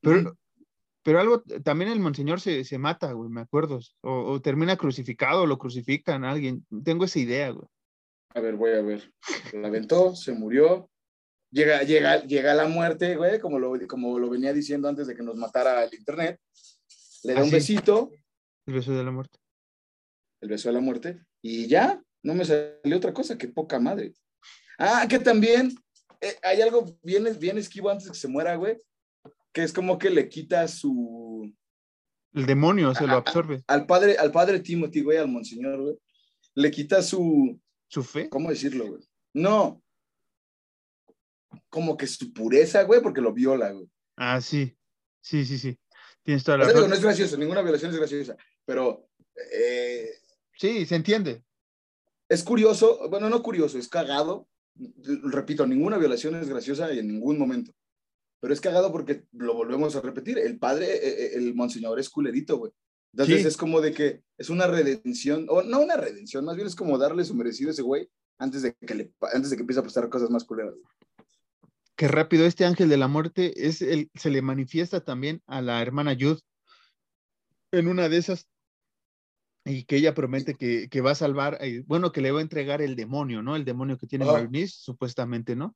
[0.00, 0.36] Pero,
[1.02, 3.80] pero algo, también el monseñor se, se mata, güey, me acuerdo.
[4.02, 6.66] O, termina crucificado, o lo crucifican a alguien.
[6.84, 7.66] Tengo esa idea, güey.
[8.34, 9.12] A ver, voy a ver.
[9.52, 10.88] La aventó, se murió
[11.52, 15.22] llega, llega, llega la muerte, güey, como lo, como lo venía diciendo antes de que
[15.22, 16.40] nos matara el internet.
[17.22, 18.10] Le da ah, un besito.
[18.66, 19.38] El beso de la muerte.
[20.40, 21.24] El beso de la muerte.
[21.40, 24.14] Y ya, no me salió otra cosa, que poca madre.
[24.78, 25.72] Ah, que también
[26.20, 28.76] eh, hay algo bien, bien esquivo antes de que se muera, güey,
[29.52, 31.52] que es como que le quita su...
[32.34, 33.62] El demonio se lo absorbe.
[33.66, 35.96] al padre, al padre Timothy, güey, al monseñor, güey,
[36.54, 37.60] le quita su...
[37.88, 38.28] ¿Su fe?
[38.30, 39.02] ¿Cómo decirlo, güey?
[39.34, 39.82] No,
[41.68, 43.88] como que su pureza, güey, porque lo viola, güey.
[44.16, 44.76] Ah, sí.
[45.20, 45.78] Sí, sí, sí.
[46.22, 46.88] Tienes toda la razón.
[46.88, 49.08] no es gracioso, ninguna violación es graciosa, pero.
[49.52, 50.10] Eh,
[50.56, 51.44] sí, se entiende.
[52.28, 54.48] Es curioso, bueno, no curioso, es cagado.
[55.24, 57.72] Repito, ninguna violación es graciosa en ningún momento.
[58.42, 60.36] Pero es cagado porque lo volvemos a repetir.
[60.36, 62.72] El padre, eh, eh, el monseñor es culerito, güey.
[63.14, 66.74] Entonces es como de que es una redención, o no una redención, más bien es
[66.74, 69.80] como darle su merecido a ese güey antes de que, le, antes de que empiece
[69.80, 70.74] a pasar cosas más culeras
[71.96, 75.80] que rápido este ángel de la muerte es el, se le manifiesta también a la
[75.80, 76.40] hermana Yud
[77.70, 78.48] en una de esas
[79.64, 82.42] y que ella promete que, que va a salvar, eh, bueno, que le va a
[82.42, 83.54] entregar el demonio, ¿no?
[83.54, 84.48] El demonio que tiene oh.
[84.66, 85.74] supuestamente, ¿no?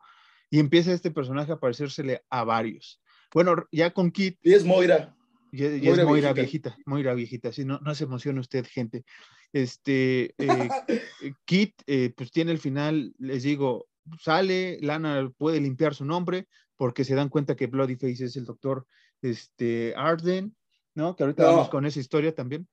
[0.51, 3.01] Y empieza este personaje a parecérsele a varios.
[3.33, 4.39] Bueno, ya con Kit.
[4.43, 5.15] Y es Moira.
[5.53, 9.05] Ya, ya es Moira viejita, Moira viejita, sí, no, no se emocione usted, gente.
[9.53, 13.89] Este, eh, Kit, eh, pues tiene el final, les digo,
[14.21, 18.87] sale, Lana puede limpiar su nombre porque se dan cuenta que Bloodyface es el doctor
[19.23, 20.55] este, Arden,
[20.95, 21.17] ¿no?
[21.17, 22.69] Que ahorita vamos con esa historia también.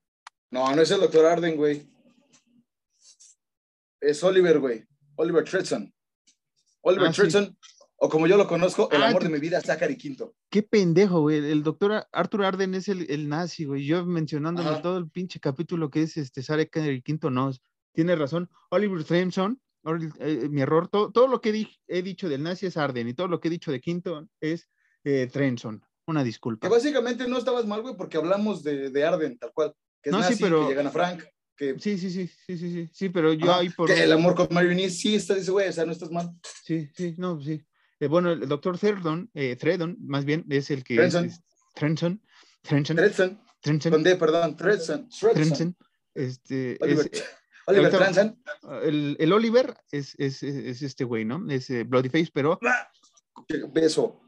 [0.51, 1.87] No, no es el doctor Arden, güey.
[4.01, 4.83] Es Oliver, güey.
[5.15, 5.92] Oliver Tretson.
[6.83, 7.49] Oliver ah,
[7.97, 10.35] o como yo lo conozco, el ah, amor de mi vida, Zachary Quinto.
[10.49, 11.37] Qué pendejo, güey.
[11.37, 13.85] El doctor Arthur Arden es el, el nazi, güey.
[13.85, 17.51] Yo mencionándome todo el pinche capítulo que es este Zachary Quinto, no.
[17.93, 18.49] Tiene razón.
[18.69, 19.59] Oliver Tretson
[20.19, 23.27] eh, mi error, todo, todo lo que he dicho del nazi es Arden y todo
[23.27, 24.69] lo que he dicho de Quinto es
[25.03, 25.83] eh, Trenson.
[26.07, 26.67] Una disculpa.
[26.67, 29.73] Que básicamente no estabas mal, güey, porque hablamos de, de Arden, tal cual.
[30.01, 30.61] Que es no, nazi, sí, pero...
[30.61, 31.23] que llegan a Frank.
[31.55, 31.79] Que...
[31.79, 33.87] Sí, sí, sí, sí, sí, sí, sí, pero yo ahí por...
[33.87, 36.31] Que el amor con Marionette sí está, dice, güey, o sea, no estás mal.
[36.65, 37.63] Sí, sí, no, sí.
[37.99, 40.95] Eh, bueno, el doctor Therdon, eh, Thredon, más bien, es el que...
[40.95, 41.25] Trenson.
[41.25, 41.41] Es,
[41.75, 42.21] Trenson.
[42.61, 42.95] Trenson.
[43.61, 44.03] Trenson.
[44.03, 45.09] Perdón, Trenson.
[45.09, 45.77] Trenson.
[46.13, 47.09] Este, Oliver.
[47.11, 47.23] Es,
[47.67, 48.43] Oliver Trenson.
[48.83, 51.45] El, el, Oliver es, es, es este güey, ¿no?
[51.49, 52.59] Es eh, Bloodyface, pero...
[53.73, 54.23] Beso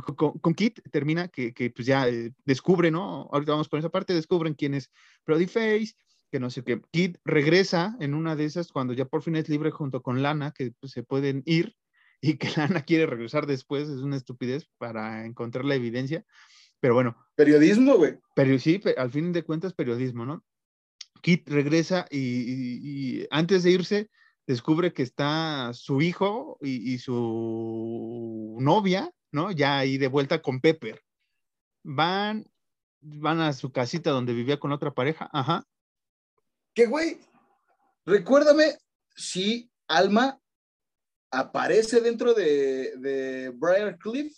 [0.00, 3.28] con, Kit termina que, que pues ya eh, descubre, ¿no?
[3.32, 4.90] Ahorita vamos por esa parte, descubren quién es
[5.26, 5.94] Brody Face,
[6.30, 6.80] que no sé qué.
[6.90, 10.52] Kit regresa en una de esas cuando ya por fin es libre junto con Lana,
[10.52, 11.76] que pues, se pueden ir
[12.20, 16.24] y que Lana quiere regresar después, es una estupidez para encontrar la evidencia.
[16.80, 17.16] Pero bueno.
[17.36, 18.18] Periodismo, güey.
[18.34, 20.44] Pero sí, al fin de cuentas, periodismo, ¿no?
[21.20, 24.10] Kit regresa y, antes de irse
[24.44, 29.50] descubre que está su hijo y, y su novia ¿no?
[29.50, 31.02] Ya ahí de vuelta con Pepper.
[31.82, 32.46] Van,
[33.00, 35.64] van a su casita donde vivía con otra pareja, ajá.
[36.74, 37.18] ¿Qué güey?
[38.04, 38.78] Recuérdame
[39.14, 40.40] si Alma
[41.30, 44.36] aparece dentro de, de Briar Cliff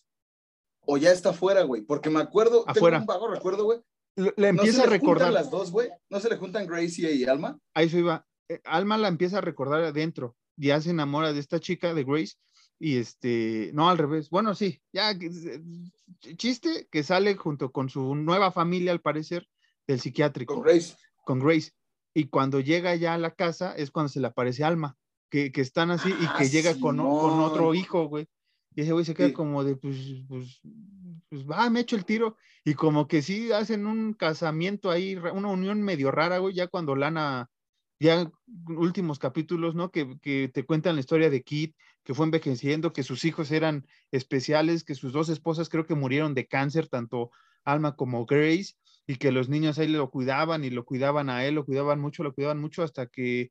[0.87, 1.83] o ya está afuera, güey.
[1.83, 2.99] Porque me acuerdo, afuera.
[2.99, 3.81] tengo un vago recuerdo, güey.
[4.17, 5.33] Le empieza a recordar.
[5.33, 5.91] las dos, güey?
[6.09, 7.59] ¿No se le juntan Gracie y Alma?
[7.75, 8.27] Ahí se iba.
[8.49, 10.37] Eh, Alma la empieza a recordar adentro.
[10.57, 12.35] Ya se enamora de esta chica, de Grace,
[12.79, 15.63] y este, no al revés, bueno, sí, ya, eh,
[16.37, 19.49] chiste que sale junto con su nueva familia, al parecer,
[19.87, 20.55] del psiquiátrico.
[20.55, 20.97] Con Grace.
[21.25, 21.73] Con Grace.
[22.15, 24.97] Y cuando llega ya a la casa es cuando se le aparece Alma,
[25.31, 28.29] que, que están así y que ah, llega con, con, otro hijo, güey.
[28.77, 29.97] Y ese güey se queda como de, pues,
[30.29, 30.61] pues,
[31.29, 32.37] pues, va, me echo el tiro.
[32.65, 36.97] Y como que sí hacen un casamiento ahí, una unión medio rara, güey, ya cuando
[36.97, 37.51] Lana
[38.05, 38.31] ya
[38.69, 39.91] últimos capítulos, ¿no?
[39.91, 41.75] Que, que, te cuentan la historia de Kit,
[42.05, 46.35] que fue envejeciendo, que sus hijos eran especiales, que sus dos esposas creo que murieron
[46.35, 47.31] de cáncer, tanto
[47.65, 48.75] Alma como Grace,
[49.07, 52.23] y que los niños ahí lo cuidaban y lo cuidaban a él, lo cuidaban mucho,
[52.23, 53.51] lo cuidaban mucho hasta que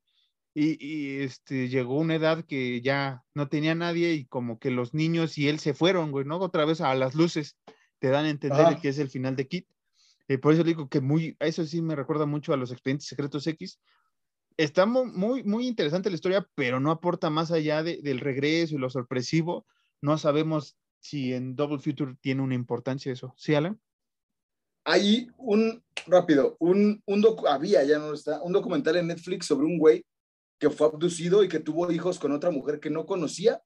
[0.56, 4.94] y, y, este, llegó una edad que ya no tenía nadie y como que los
[4.94, 6.38] niños y él se fueron, güey, ¿no?
[6.38, 7.58] Otra vez a las luces,
[7.98, 9.66] te dan a entender que es el final de Kit.
[10.28, 13.46] Eh, por eso digo que muy, eso sí me recuerda mucho a los expedientes secretos
[13.48, 13.80] X,
[14.56, 18.90] está muy, muy interesante la historia, pero no aporta más allá del regreso y lo
[18.90, 19.66] sorpresivo.
[20.00, 23.34] No sabemos si en Double Future tiene una importancia eso.
[23.36, 23.80] ¿Sí, Alan?
[24.84, 29.78] Hay un, rápido, un, un había, ya no está, un documental en Netflix sobre un
[29.78, 30.04] güey
[30.58, 33.62] que fue abducido y que tuvo hijos con otra mujer que no conocía.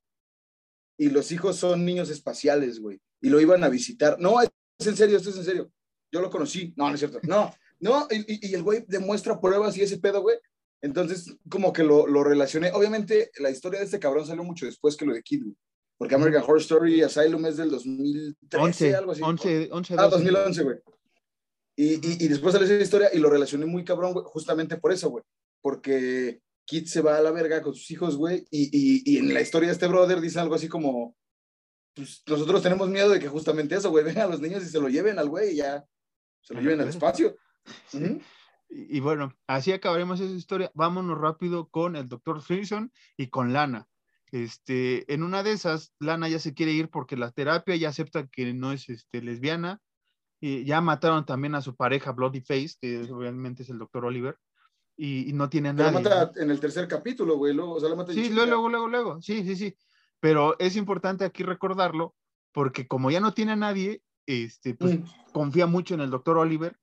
[0.97, 3.01] Y los hijos son niños espaciales, güey.
[3.21, 4.19] Y lo iban a visitar.
[4.19, 4.51] No, es
[4.87, 5.73] en serio, esto es en serio.
[6.11, 6.73] Yo lo conocí.
[6.77, 7.21] No, no es cierto.
[7.23, 10.39] No, no, y, y el güey demuestra pruebas y ese pedo, güey.
[10.81, 12.71] Entonces, como que lo, lo, relacioné.
[12.73, 15.43] Obviamente, la historia de este cabrón salió mucho después que lo de Kid,
[15.97, 19.23] porque American Horror Story Asylum es del 2013, algo así.
[19.23, 20.77] 11, 11, ah, 2011, güey.
[21.77, 24.93] Y, y, y, después salió esa historia y lo relacioné muy cabrón, güey, justamente por
[24.93, 25.25] eso, güey.
[25.61, 29.41] Porque Kid se va a la verga con sus hijos, güey, y, y, en la
[29.41, 31.17] historia de este brother dice algo así como,
[31.95, 34.89] pues nosotros tenemos miedo de que justamente eso, güey, vengan los niños y se lo
[34.89, 35.85] lleven al güey y ya
[36.43, 37.37] se lo lleven al espacio.
[37.89, 38.21] Sí.
[38.71, 40.71] Y, bueno, así acabaremos esa historia.
[40.75, 43.89] Vámonos rápido con el doctor Simpson y con Lana.
[44.31, 48.27] Este, en una de esas, Lana ya se quiere ir porque la terapia ya acepta
[48.27, 49.81] que no es este, lesbiana.
[50.41, 54.37] Y ya mataron también a su pareja Bloody Face, que obviamente es el doctor Oliver,
[54.97, 55.91] y, no tiene nada.
[55.91, 57.55] La mata en el tercer capítulo, güey.
[57.55, 59.77] Luego, o sea, la mata sí, luego, luego, luego, sí, sí, sí.
[60.21, 62.15] Pero es importante aquí recordarlo
[62.53, 65.05] porque como ya no tiene a nadie, este, pues mm.
[65.33, 66.77] confía mucho en el doctor Oliver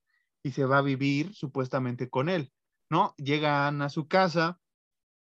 [0.46, 2.52] y se va a vivir supuestamente con él,
[2.88, 3.16] ¿no?
[3.18, 4.60] Llegan a su casa,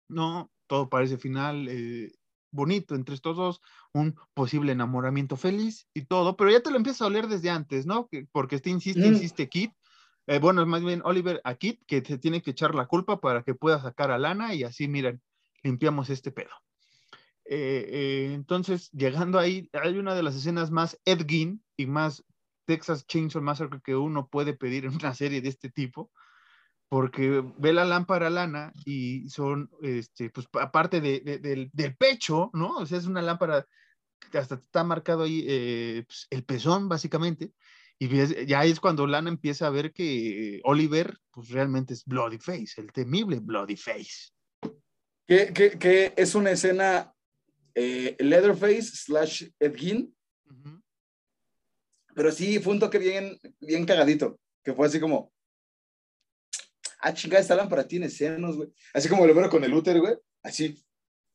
[0.09, 0.51] ¿no?
[0.67, 2.11] Todo parece final eh,
[2.51, 3.61] bonito entre estos dos,
[3.93, 7.85] un posible enamoramiento feliz y todo, pero ya te lo empieza a oler desde antes,
[7.85, 8.09] ¿no?
[8.33, 9.13] porque este insiste, mm.
[9.13, 9.71] insiste Kit,
[10.25, 13.43] eh, bueno, más bien Oliver a Kit, que se tiene que echar la culpa para
[13.43, 15.21] que pueda sacar a Lana y así, miren,
[15.63, 16.51] limpiamos este pedo.
[17.45, 22.25] Eh, entonces, llegando ahí, hay una de las escenas más Edgin y más
[22.67, 26.11] Texas Chainsaw Massacre que uno puede pedir en una serie de este tipo,
[26.89, 32.77] porque ve la lámpara lana y son, este, pues aparte de, del, del, pecho, ¿no?
[32.77, 33.65] O sea, es una lámpara
[34.31, 37.53] que hasta está marcado ahí eh, pues, el pezón, básicamente,
[37.99, 42.79] y ya es cuando Lana empieza a ver que Oliver, pues realmente es Bloody Face,
[42.79, 44.31] el temible Bloody Face.
[45.27, 47.11] Que, que, que es una escena
[47.73, 49.75] eh, Leatherface slash Ed
[52.17, 55.31] Pero sí, fue un toque bien, bien cagadito, que fue así como,
[56.99, 58.69] ah, chingada, esta lámpara tiene senos, güey.
[58.91, 60.83] Así como lo veo con el útero, güey, así.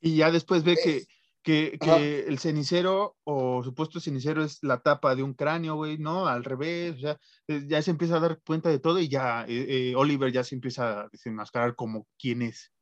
[0.00, 1.04] Y ya después ve que,
[1.40, 6.26] que, que el cenicero o supuesto cenicero es la tapa de un cráneo, güey, ¿no?
[6.26, 7.16] Al revés, ya,
[7.46, 10.42] eh, ya se empieza a dar cuenta de todo y ya eh, eh, Oliver ya
[10.42, 12.72] se empieza a desenmascarar como quién es.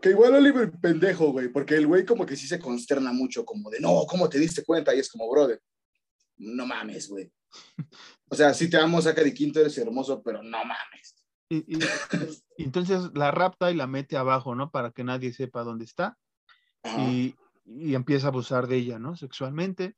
[0.00, 3.68] Que igual Oliver pendejo, güey, porque el güey como que sí se consterna mucho, como
[3.68, 4.94] de, no, ¿cómo te diste cuenta?
[4.94, 5.60] Y es como, brother,
[6.38, 7.32] no mames, güey.
[8.28, 11.16] O sea, sí te amo, saca de quinto, eres hermoso, pero no mames.
[11.50, 11.78] Y,
[12.58, 14.70] entonces la rapta y la mete abajo, ¿no?
[14.70, 16.18] Para que nadie sepa dónde está.
[16.98, 17.34] Y,
[17.64, 19.16] y, empieza a abusar de ella, ¿no?
[19.16, 19.96] Sexualmente.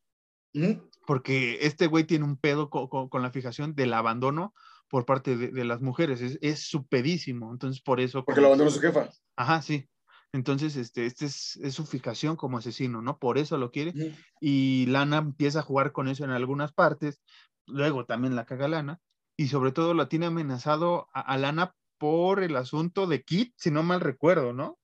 [1.07, 4.55] Porque este güey tiene un pedo con, la fijación del abandono
[4.89, 6.21] por parte de, las mujeres.
[6.21, 7.53] Es, es, su pedísimo.
[7.53, 8.25] Entonces, por eso.
[8.25, 9.11] Porque lo abandonó su jefa.
[9.37, 9.89] Ajá, sí.
[10.33, 13.19] Entonces, este, este es, su fijación como asesino, ¿no?
[13.19, 13.93] Por eso lo quiere.
[14.41, 17.21] Y Lana empieza a jugar con eso en algunas partes.
[17.67, 19.01] Luego también la caga Lana.
[19.37, 23.83] Y sobre todo la tiene amenazado a, Lana por el asunto de Kit, si no
[23.83, 24.79] mal recuerdo, ¿no?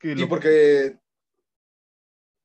[0.00, 0.98] sí, porque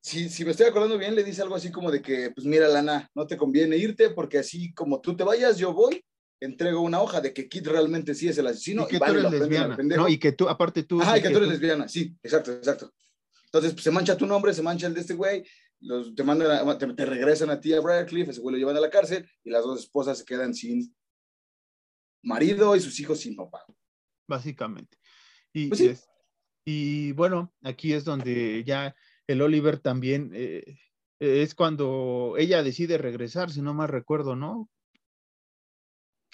[0.02, 2.68] si, si me estoy acordando bien, le dice algo así como de que, pues mira,
[2.68, 6.04] Lana, no te conviene irte porque así como tú te vayas, yo voy
[6.44, 8.84] entrego una hoja de que Kid realmente sí es el asesino.
[8.84, 10.10] Y que tú eres lesbiana, ¿no?
[10.10, 11.02] Y que tú, aparte tú...
[11.02, 12.94] Ajá, y que, tú eres lesbiana, sí, exacto, exacto.
[13.46, 15.46] Entonces, pues, se mancha tu nombre, se mancha el de este güey,
[15.80, 18.90] los, te, mandan te, regresan a ti a Bradcliffe, ese güey lo llevan a la
[18.90, 20.96] cárcel y las dos esposas se quedan sin
[22.24, 23.64] marido y sus hijos sin papá.
[24.28, 24.98] Básicamente.
[25.54, 26.10] Y, pues
[26.66, 28.96] y bueno, aquí es donde ya
[29.28, 30.32] el Oliver también...
[30.34, 30.78] Eh,
[31.20, 34.70] es cuando ella decide regresar, si no mal recuerdo, ¿no?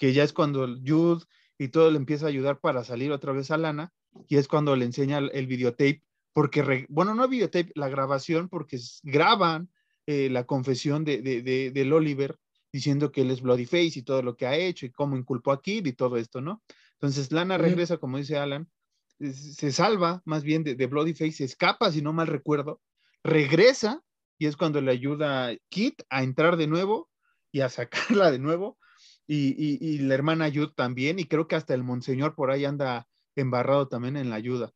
[0.00, 1.26] Que ya es cuando Jude
[1.58, 3.92] y todo le empieza a ayudar para salir otra vez a Lana,
[4.28, 9.68] y es cuando le enseña el, videotape, porque, bueno, no videotape, la grabación, porque graban
[10.06, 12.38] eh, la confesión de, de, del Oliver
[12.72, 15.52] diciendo que él es Bloody Face y todo lo que ha hecho y cómo inculpó
[15.52, 16.62] a Kid y todo esto, ¿no?
[16.94, 18.70] Entonces Lana regresa, como dice Alan,
[19.18, 22.80] se salva más bien de, Bloody Face, se escapa, si no mal recuerdo,
[23.22, 24.02] regresa
[24.38, 27.10] y es cuando le ayuda a Kid a entrar de nuevo
[27.52, 28.78] y a sacarla de nuevo
[29.32, 33.06] y, la hermana Yud también, y creo que hasta el monseñor por ahí anda
[33.36, 34.72] embarrado también en la ayuda.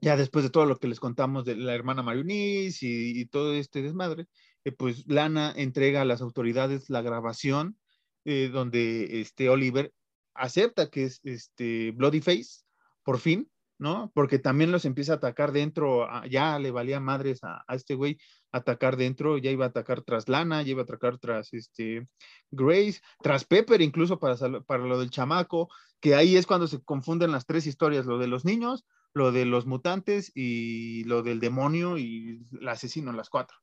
[0.00, 3.82] Ya después de todo lo que les contamos de la hermana Mariunis y, todo este
[3.82, 4.26] desmadre,
[4.64, 7.78] eh, pues Lana entrega a las autoridades la grabación
[8.24, 9.92] eh, donde este Oliver
[10.34, 12.64] acepta que es este Bloody Face,
[13.04, 13.48] por fin,
[13.78, 14.10] ¿no?
[14.14, 18.18] Porque también los empieza a atacar dentro, ya le valía madres a, este güey
[18.54, 22.08] atacar dentro, ya iba a atacar tras Lana, ya iba a atacar tras este
[22.50, 25.68] Grace, tras Pepper incluso para, para lo del chamaco,
[26.00, 29.44] que ahí es cuando se confunden las tres historias, lo de los niños, lo de
[29.44, 33.56] los mutantes y lo del demonio y el asesino, las cuatro.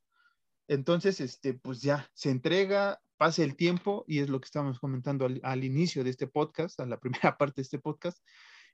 [0.67, 5.27] Entonces, este, pues ya se entrega, pasa el tiempo y es lo que estamos comentando
[5.43, 8.19] al inicio de este podcast, a la primera parte de este podcast,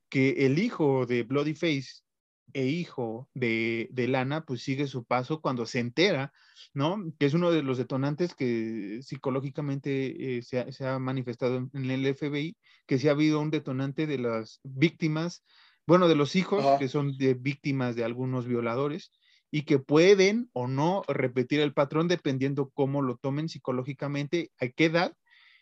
[0.09, 2.07] que el hijo de Bloody Face
[2.54, 6.34] e hijo de, Lana, pues sigue su paso cuando se entera,
[6.74, 7.04] ¿no?
[7.20, 12.58] Que es uno de los detonantes que psicológicamente eh, se, ha, manifestado en, el FBI,
[12.86, 15.43] que si ha habido un detonante de las víctimas,
[15.86, 19.12] bueno, de los hijos que son de víctimas de algunos violadores
[19.52, 24.86] y que pueden o no repetir el patrón dependiendo cómo lo tomen psicológicamente, a qué
[24.86, 25.14] edad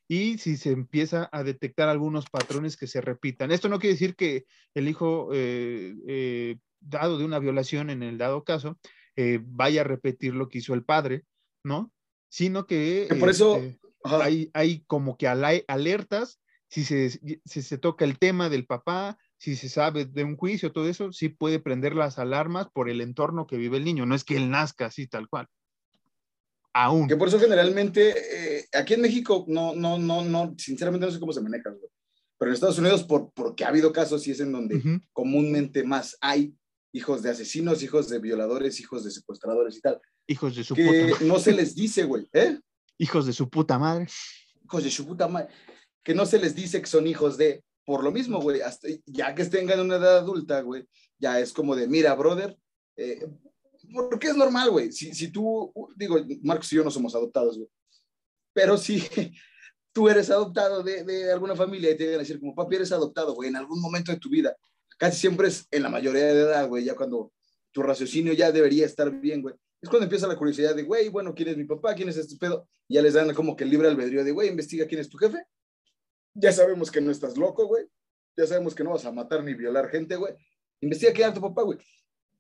[0.08, 3.52] y si se empieza a detectar algunos patrones que se repitan.
[3.52, 8.18] Esto no quiere decir que el hijo eh, eh, dado de una violación en el
[8.18, 8.78] dado caso
[9.16, 11.24] eh, vaya a repetir lo que hizo el padre,
[11.64, 11.92] ¿no?
[12.30, 18.04] Sino que, por eso este, hay, hay, como que alertas, si se, si se toca
[18.04, 21.96] el tema del papá, si se sabe de un juicio, todo eso, sí puede prender
[21.96, 25.08] las alarmas por el entorno que vive el niño, no es que él nazca así
[25.08, 25.48] tal cual.
[26.74, 27.08] Aún.
[27.08, 31.22] Que por eso generalmente, eh, aquí en México, no, no, no, no, sinceramente no sé
[31.22, 31.74] cómo se maneja,
[32.38, 36.18] pero en Estados Unidos, por, porque ha habido casos y es en donde comúnmente más
[36.20, 36.54] hay
[36.96, 40.00] hijos de asesinos, hijos de violadores, hijos de secuestradores y tal.
[40.28, 42.58] Hijos de su que no se les dice, güey, ¿eh?
[42.98, 44.08] Hijos de su puta madre.
[44.64, 45.50] Hijos de su puta madre.
[46.02, 49.36] Que no se les dice que son hijos de, por lo mismo, güey, hasta ya
[49.36, 50.88] que tengan una edad adulta, güey,
[51.20, 52.58] ya es como de, mira, brother,
[52.96, 53.28] eh,
[53.93, 54.93] porque es normal, güey.
[54.93, 57.70] Si, si tú, digo, Marcos y yo no somos adoptados, güey.
[58.54, 59.04] Pero si
[59.93, 62.93] tú eres adoptado de, de alguna familia y te van a decir, como papi, eres
[62.93, 64.56] adoptado, güey, en algún momento de tu vida,
[64.98, 67.32] casi siempre es en la mayoría de edad, güey, ya cuando
[67.72, 69.56] tu raciocinio ya debería estar bien, güey.
[69.82, 71.93] Es cuando empieza la curiosidad de, güey, bueno, ¿quién es mi papá?
[71.93, 72.68] ¿Quién es este pedo?
[72.88, 75.18] Y ya les dan como que el libre albedrío de, güey, investiga quién es tu
[75.18, 75.46] jefe.
[76.34, 77.86] Ya sabemos que no estás loco, güey.
[78.38, 80.34] Ya sabemos que no vas a matar ni violar gente, güey.
[80.82, 81.78] Investiga quién es tu papá, güey.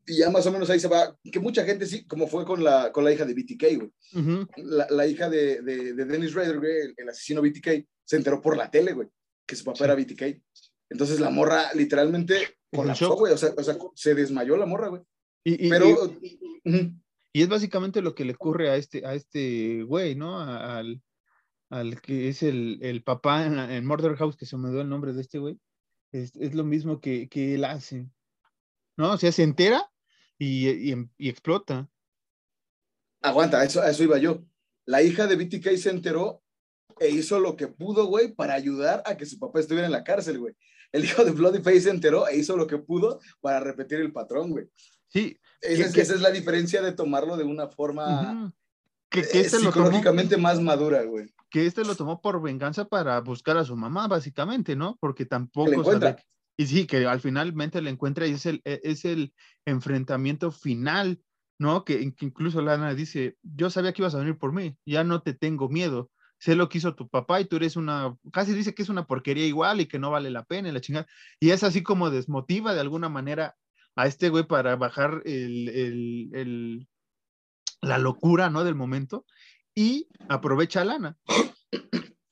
[0.07, 2.63] Y ya más o menos ahí se va, que mucha gente sí, como fue con
[2.63, 4.45] la, con la hija de BTK, güey.
[4.57, 8.39] la, la, hija de, de, de Dennis Rader, güey, el, el, asesino BTK, se enteró
[8.39, 9.07] por la tele, güey,
[9.45, 9.83] que su papá sí.
[9.83, 10.41] era BTK.
[10.89, 13.33] Entonces la morra literalmente colapsó, güey.
[13.33, 15.01] O sea, o sea, se desmayó la morra, güey.
[15.43, 15.87] Y, y, Pero.
[16.21, 16.39] y,
[17.33, 20.39] y, es básicamente lo que le ocurre a este, a este güey, ¿no?
[20.39, 21.01] Al,
[21.69, 24.89] al que es el, el papá en, en, Murder House, que se me dio el
[24.89, 25.59] nombre de este güey.
[26.11, 28.07] Es, es lo mismo que, que, él hace.
[28.97, 29.13] ¿No?
[29.13, 29.91] O sea, se entera
[30.37, 31.89] y, y explota.
[33.21, 34.45] Aguanta, eso, eso iba yo.
[34.85, 36.43] La hija de BTK se enteró
[36.99, 40.03] e hizo lo que pudo, güey, para ayudar a que su papá estuviera en la
[40.03, 40.55] cárcel, güey.
[40.91, 44.11] El hijo de Bloody Face se enteró e hizo lo que pudo para repetir el
[44.11, 44.67] patrón, güey.
[45.07, 45.37] Sí.
[45.61, 48.53] Esa, es, esa es la diferencia de tomarlo de una forma uh -huh.
[49.09, 51.27] que, que este psicológicamente tomó, más madura, güey.
[51.49, 54.97] Que este lo tomó por venganza para buscar a su mamá, básicamente, ¿no?
[54.99, 55.83] Porque tampoco...
[55.83, 56.17] Sabe,
[56.57, 59.33] y sí, que al finalmente le encuentra y es el, es el
[59.65, 61.21] enfrentamiento final,
[61.59, 61.83] ¿no?
[61.83, 65.21] Que, que incluso Lana dice, yo sabía que ibas a venir por mí, ya no
[65.21, 68.73] te tengo miedo, sé lo que hizo tu papá y tú eres una, casi dice
[68.73, 71.07] que es una porquería igual y que no vale la pena y la chingada.
[71.39, 73.55] Y es así como desmotiva de alguna manera
[73.95, 76.87] a este güey para bajar el, el, el,
[77.81, 78.63] la locura, ¿no?
[78.63, 79.25] Del momento
[79.75, 81.17] y aprovecha a Lana.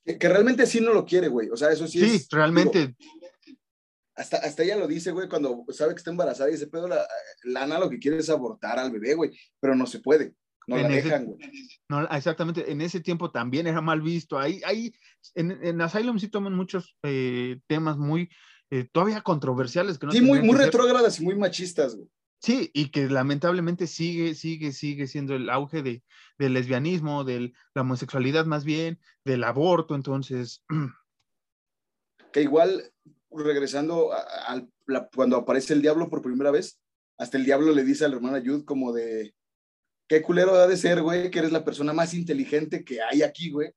[0.06, 1.50] Que, que, realmente sí no lo quiere, güey.
[1.50, 2.28] O sea, eso sí, sí es.
[2.30, 2.96] realmente.
[2.98, 3.14] Digo,
[4.16, 7.06] hasta, hasta ella lo dice, güey, cuando sabe que está embarazada y dice, pero la,
[7.44, 10.36] Lana lo que quiere es abortar al bebé, güey, pero no se puede.
[10.68, 11.40] No en la ese, dejan, güey.
[11.90, 14.40] No, exactamente, en ese tiempo también era mal visto.
[14.40, 14.94] Ahí, ahí
[15.36, 18.30] en, en Asylum sí toman muchos eh, temas muy
[18.72, 19.98] eh, todavía controversiales.
[19.98, 22.10] Que no sí, muy, muy retrógradas y muy machistas, güey.
[22.42, 26.04] Sí, y que lamentablemente sigue, sigue, sigue siendo el auge de,
[26.38, 30.64] del lesbianismo, de la homosexualidad más bien, del aborto, entonces.
[32.34, 32.92] Que igual,
[33.30, 36.80] regresando a, a la, cuando aparece el diablo por primera vez,
[37.20, 39.36] hasta el diablo le dice a la hermana Jude como de,
[40.08, 43.52] qué culero ha de ser, güey, que eres la persona más inteligente que hay aquí,
[43.52, 43.72] güey,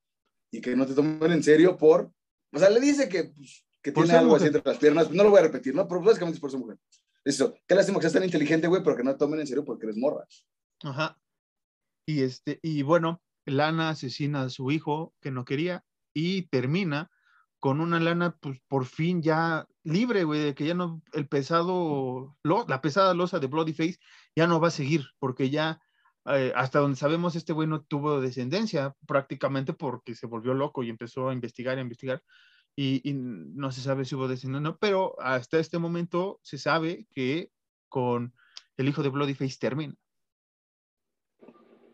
[0.50, 2.12] y que no te tomen en serio por,
[2.52, 4.48] o sea, le dice que, pues, que tiene algo mujer.
[4.48, 5.86] así entre las piernas, no lo voy a repetir, ¿no?
[5.86, 6.78] Pero básicamente es por su mujer.
[7.24, 9.64] Eso, qué lástima que seas tan inteligente, güey, pero que no te tomen en serio
[9.64, 10.24] porque eres morra.
[10.82, 11.18] Ajá.
[12.06, 17.10] Y este, y bueno, Lana asesina a su hijo que no quería y termina
[17.58, 22.36] con una lana, pues por fin ya libre, güey, de que ya no, el pesado,
[22.42, 23.98] lo, la pesada losa de Bloody Face
[24.36, 25.80] ya no va a seguir, porque ya
[26.28, 30.90] eh, hasta donde sabemos, este güey no tuvo descendencia prácticamente porque se volvió loco y
[30.90, 32.22] empezó a investigar, a investigar.
[32.78, 37.50] Y, no se sabe si hubo descendencia, no, pero hasta este momento se sabe que
[37.88, 38.34] con
[38.76, 39.94] el hijo de Bloodyface termina.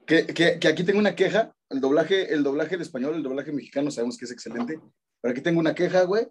[0.06, 3.90] Que, que, aquí tengo una queja, el doblaje, el doblaje en español, el doblaje mexicano
[3.90, 4.80] sabemos que es excelente,
[5.20, 6.26] pero aquí tengo una queja, güey.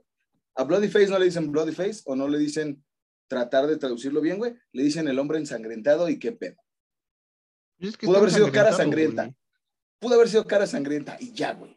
[0.55, 2.83] A Bloodyface no le dicen Bloodyface o no le dicen
[3.27, 6.57] tratar de traducirlo bien, güey, le dicen el hombre ensangrentado y qué pedo.
[7.81, 9.23] Es que Pudo haber sido cara sangrienta.
[9.23, 9.35] Güey.
[9.99, 11.75] Pudo haber sido cara sangrienta y ya, güey.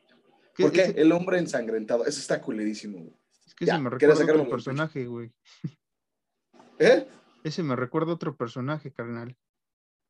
[0.57, 0.83] ¿Por qué?
[0.83, 1.01] Ese...
[1.01, 2.05] El hombre ensangrentado.
[2.05, 3.17] Eso está culerísimo, güey.
[3.47, 5.33] Es que ya, se me recuerda otro personaje, güey.
[6.79, 7.09] ¿Eh?
[7.43, 9.37] Ese me recuerda otro personaje, carnal.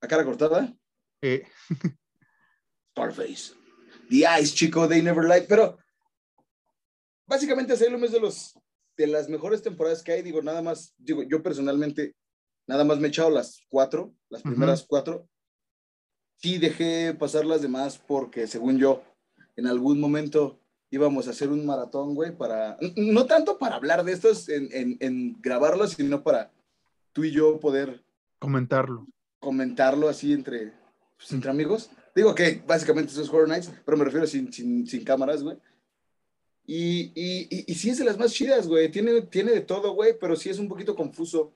[0.00, 0.76] ¿A cara cortada?
[1.22, 1.46] Eh.
[2.90, 3.54] Starface.
[4.10, 5.46] The Ice, chico, They Never Lied.
[5.48, 5.78] Pero
[7.26, 8.58] básicamente Salem es de los
[8.96, 10.22] de las mejores temporadas que hay.
[10.22, 12.16] Digo, nada más, digo, yo personalmente,
[12.66, 14.88] nada más me he echado las cuatro, las primeras uh -huh.
[14.88, 15.28] cuatro
[16.36, 19.02] sí dejé pasar las demás porque según yo,
[19.56, 20.58] en algún momento
[20.90, 24.96] íbamos a hacer un maratón, güey, para, no tanto para hablar de estos en, en,
[25.00, 26.52] en grabarlo, sino para
[27.12, 28.04] tú y yo poder
[28.38, 29.06] comentarlo.
[29.40, 30.72] Comentarlo así entre,
[31.16, 31.90] pues, entre amigos.
[32.14, 35.56] Digo que básicamente eso es Horror Nights, pero me refiero sin, sin, sin cámaras, güey.
[36.66, 38.90] Y, y, y, y, sí es de las más chidas, güey.
[38.90, 41.52] Tiene, tiene de todo, güey, pero sí es un poquito confuso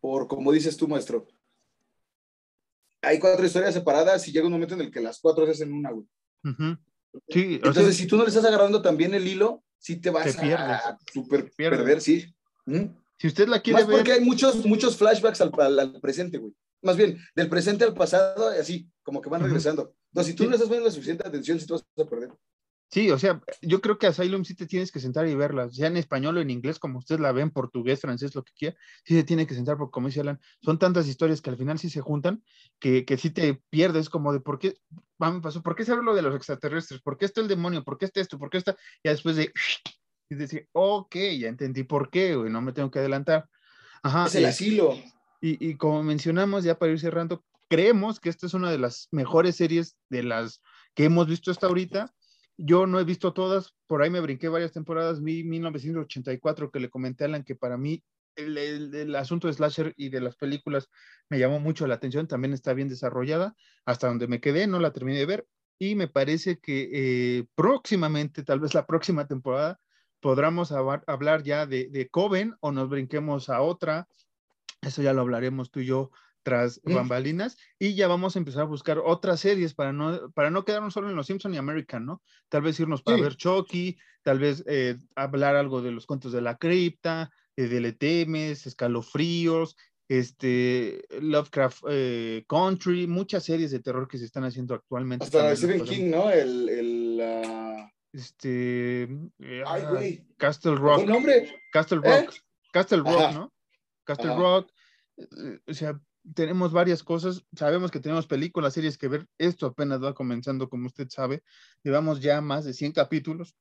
[0.00, 1.26] por, como dices tú, maestro,
[3.02, 5.72] hay cuatro historias separadas y llega un momento en el que las cuatro se hacen
[5.72, 6.06] una, güey.
[6.44, 6.78] Uh -huh.
[7.28, 10.34] Sí, Entonces, sea, si tú no le estás agarrando también el hilo, sí te vas
[10.34, 12.34] te a, super perder, sí.
[12.64, 12.86] ¿Mm?
[13.18, 13.98] Si usted la quiere Más ver...
[13.98, 16.54] porque hay muchos, muchos flashbacks al, al, al presente, güey.
[16.80, 19.82] Más bien, del presente al pasado, así, como que van regresando.
[19.82, 19.94] Uh -huh.
[20.12, 20.48] Entonces, si tú sí.
[20.48, 22.30] no estás poniendo la suficiente atención, sí te vas a perder.
[22.92, 25.86] Sí, o sea, yo creo que Asylum sí te tienes que sentar y verla, sea
[25.86, 28.76] en español o en inglés, como usted la ve, en portugués, francés, lo que quiera,
[29.06, 31.78] sí se tiene que sentar, porque como dice Alan, son tantas historias que al final
[31.78, 32.44] sí se juntan,
[32.78, 34.74] que, que sí te pierdes como de por qué,
[35.18, 37.00] me pasó, ¿por qué se habla lo de los extraterrestres?
[37.00, 37.82] ¿Por qué está el demonio?
[37.82, 38.38] ¿Por qué está esto?
[38.38, 38.76] ¿Por qué está?
[39.02, 39.50] Ya después de,
[40.28, 43.48] y decir, ok, ya entendí por qué, güey, no me tengo que adelantar.
[44.02, 44.26] Ajá.
[44.26, 44.92] Es el asilo.
[45.40, 49.08] Y, y como mencionamos, ya para ir cerrando, creemos que esta es una de las
[49.12, 50.60] mejores series de las
[50.94, 52.12] que hemos visto hasta ahorita
[52.64, 56.90] yo no he visto todas, por ahí me brinqué varias temporadas, vi 1984 que le
[56.90, 58.04] comenté a Alan que para mí
[58.36, 60.88] el, asunto de slasher y de las películas
[61.28, 64.92] me llamó mucho la atención, también está bien desarrollada, hasta donde me quedé, no la
[64.92, 65.46] terminé de ver
[65.78, 69.80] y me parece que eh, próximamente, tal vez la próxima temporada,
[70.20, 74.06] podremos hablar ya de, de Coven o nos brinquemos a otra,
[74.82, 78.66] eso ya lo hablaremos tú y yo tras bambalinas y ya vamos a empezar a
[78.66, 82.22] buscar otras series para no, para no quedarnos solo en los Simpson y American, ¿no?
[82.48, 86.42] Tal vez irnos para ver Chucky, tal vez eh, hablar algo de los cuentos de
[86.42, 89.76] la cripta, eh, de Letemes, Escalofríos,
[90.08, 95.24] este, Lovecraft eh, Country, muchas series de terror que se están haciendo actualmente.
[95.24, 96.30] Hasta Stephen King, ¿no?
[96.30, 97.22] El, el
[98.12, 99.08] este
[99.66, 101.06] Ay, ah, Castle Rock.
[101.06, 101.50] nombre?
[101.72, 102.34] Castle Rock.
[102.72, 103.52] Castle Rock, ¿no?
[104.04, 104.70] Castle Rock.
[105.66, 105.98] O sea,
[106.34, 110.86] tenemos varias cosas, sabemos que tenemos películas, series que ver, esto apenas va comenzando, como
[110.86, 111.42] usted sabe,
[111.82, 113.56] llevamos ya más de 100 capítulos,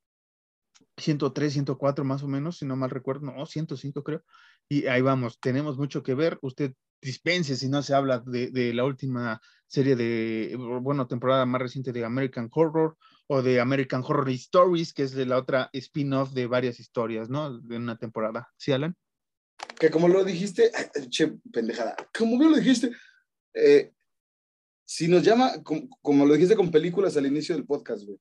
[0.98, 4.24] 103, 104 más o menos, si no mal recuerdo, no, 105 creo,
[4.70, 8.74] y ahí vamos, tenemos mucho que ver, usted dispense si no se habla de, de
[8.74, 12.98] la última serie de, bueno, temporada más reciente de American Horror
[13.28, 17.58] o de American Horror Stories, que es de la otra spin-off de varias historias, ¿no?
[17.58, 18.50] De una temporada.
[18.58, 18.96] ¿Sí, Alan?
[19.80, 20.72] Que como lo dijiste,
[21.10, 22.92] che, pendejada, como bien lo dijiste,
[23.54, 23.92] eh,
[24.86, 28.20] si nos llama, como, lo dijiste con películas al inicio del podcast, güey,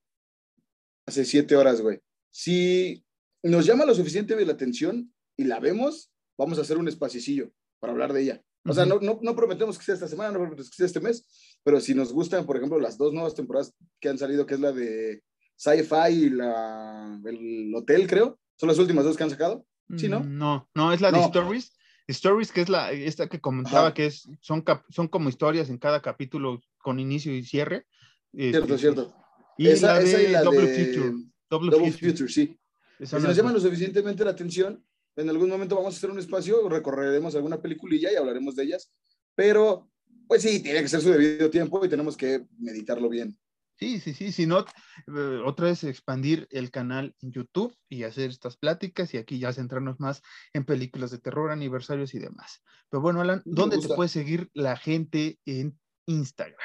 [1.05, 3.05] hace siete horas, güey, si
[3.43, 7.51] nos llama lo suficiente de la atención y la vemos, vamos a hacer un espacicillo
[7.79, 8.43] para hablar de ella.
[8.63, 10.99] O sea, no, no, no, prometemos que sea esta semana, no prometemos que sea este
[10.99, 14.53] mes, pero si nos gustan, por ejemplo, las dos nuevas temporadas que han salido, que
[14.53, 15.23] es la de
[15.57, 19.65] Sci-Fi y la, el Hotel, creo, son las últimas dos que han sacado.
[19.97, 20.21] ¿Sí, no?
[20.21, 21.73] Mm, no, no, es la de Stories.
[22.07, 26.01] Stories, que es la, esta que comentaba, que es, son, son como historias en cada
[26.01, 27.85] capítulo con inicio y cierre.
[28.33, 29.13] Cierto, este, cierto.
[29.57, 31.13] Y esa, la de la Double Future.
[31.49, 32.29] Double, Future.
[32.29, 32.57] sí.
[33.03, 34.83] si nos llama lo suficientemente la atención,
[35.15, 38.91] en algún momento vamos a hacer un espacio, recorreremos alguna peliculilla y hablaremos de ellas,
[39.35, 39.89] pero
[40.27, 43.37] pues sí, tiene que ser su debido tiempo y tenemos que meditarlo bien.
[43.81, 48.29] Sí, sí, sí, si no, eh, otra vez expandir el canal en YouTube y hacer
[48.29, 50.21] estas pláticas y aquí ya centrarnos más
[50.53, 52.61] en películas de terror, aniversarios y demás.
[52.91, 56.59] Pero bueno, Alan, ¿dónde te puede seguir la gente en Instagram?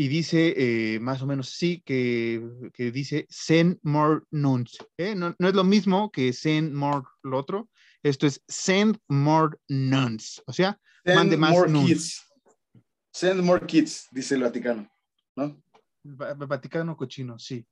[0.00, 2.40] y dice eh, más o menos sí, que,
[2.72, 4.78] que dice send more nuns.
[4.96, 5.16] ¿eh?
[5.16, 7.68] No, no, es lo mismo que send more lo otro.
[8.04, 10.40] Esto es send more nuns.
[10.46, 12.22] O sea, mande más nuns.
[13.12, 14.88] Send more kids, dice el Vaticano.
[15.34, 15.60] ¿no?
[16.04, 17.66] Vaticano cochino, sí.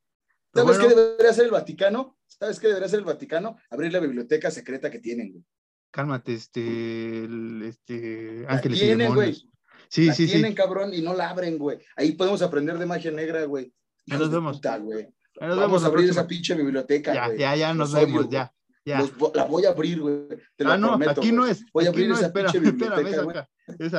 [0.53, 2.19] ¿Sabes qué debería hacer el Vaticano?
[2.27, 3.57] ¿Sabes qué debería hacer el Vaticano?
[3.71, 5.47] Abrir la biblioteca secreta que tienen,
[5.93, 7.25] Cálmate, este,
[7.69, 9.49] este, ángeles tienen, güey.
[9.89, 11.79] Sí, la sí, tienen, cabrón, y no la abren, güey.
[11.97, 13.73] Ahí podemos aprender de magia negra, güey.
[14.07, 14.61] Ya nos vemos.
[14.83, 15.09] güey.
[15.41, 17.39] Vamos a abrir esa pinche biblioteca, ya, güey.
[17.39, 18.53] Ya, ya, nos vemos, ya.
[18.85, 19.05] Ya.
[19.35, 20.29] la voy a abrir, güey.
[20.65, 21.65] ah, no, aquí no es.
[21.73, 23.37] Voy a abrir esa pinche biblioteca, güey.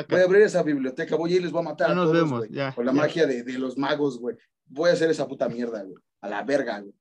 [0.10, 1.96] Voy a abrir esa biblioteca, voy a ir y les voy a matar ya a
[1.96, 4.38] nos todos, vemos, ya, Con la magia de, de, los magos, güey.
[4.66, 6.02] Voy a hacer esa puta mierda, güey.
[6.22, 6.94] A la verga, güey.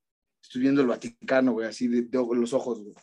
[0.43, 2.95] Estoy viendo el Vaticano, güey, así de, de los ojos, güey.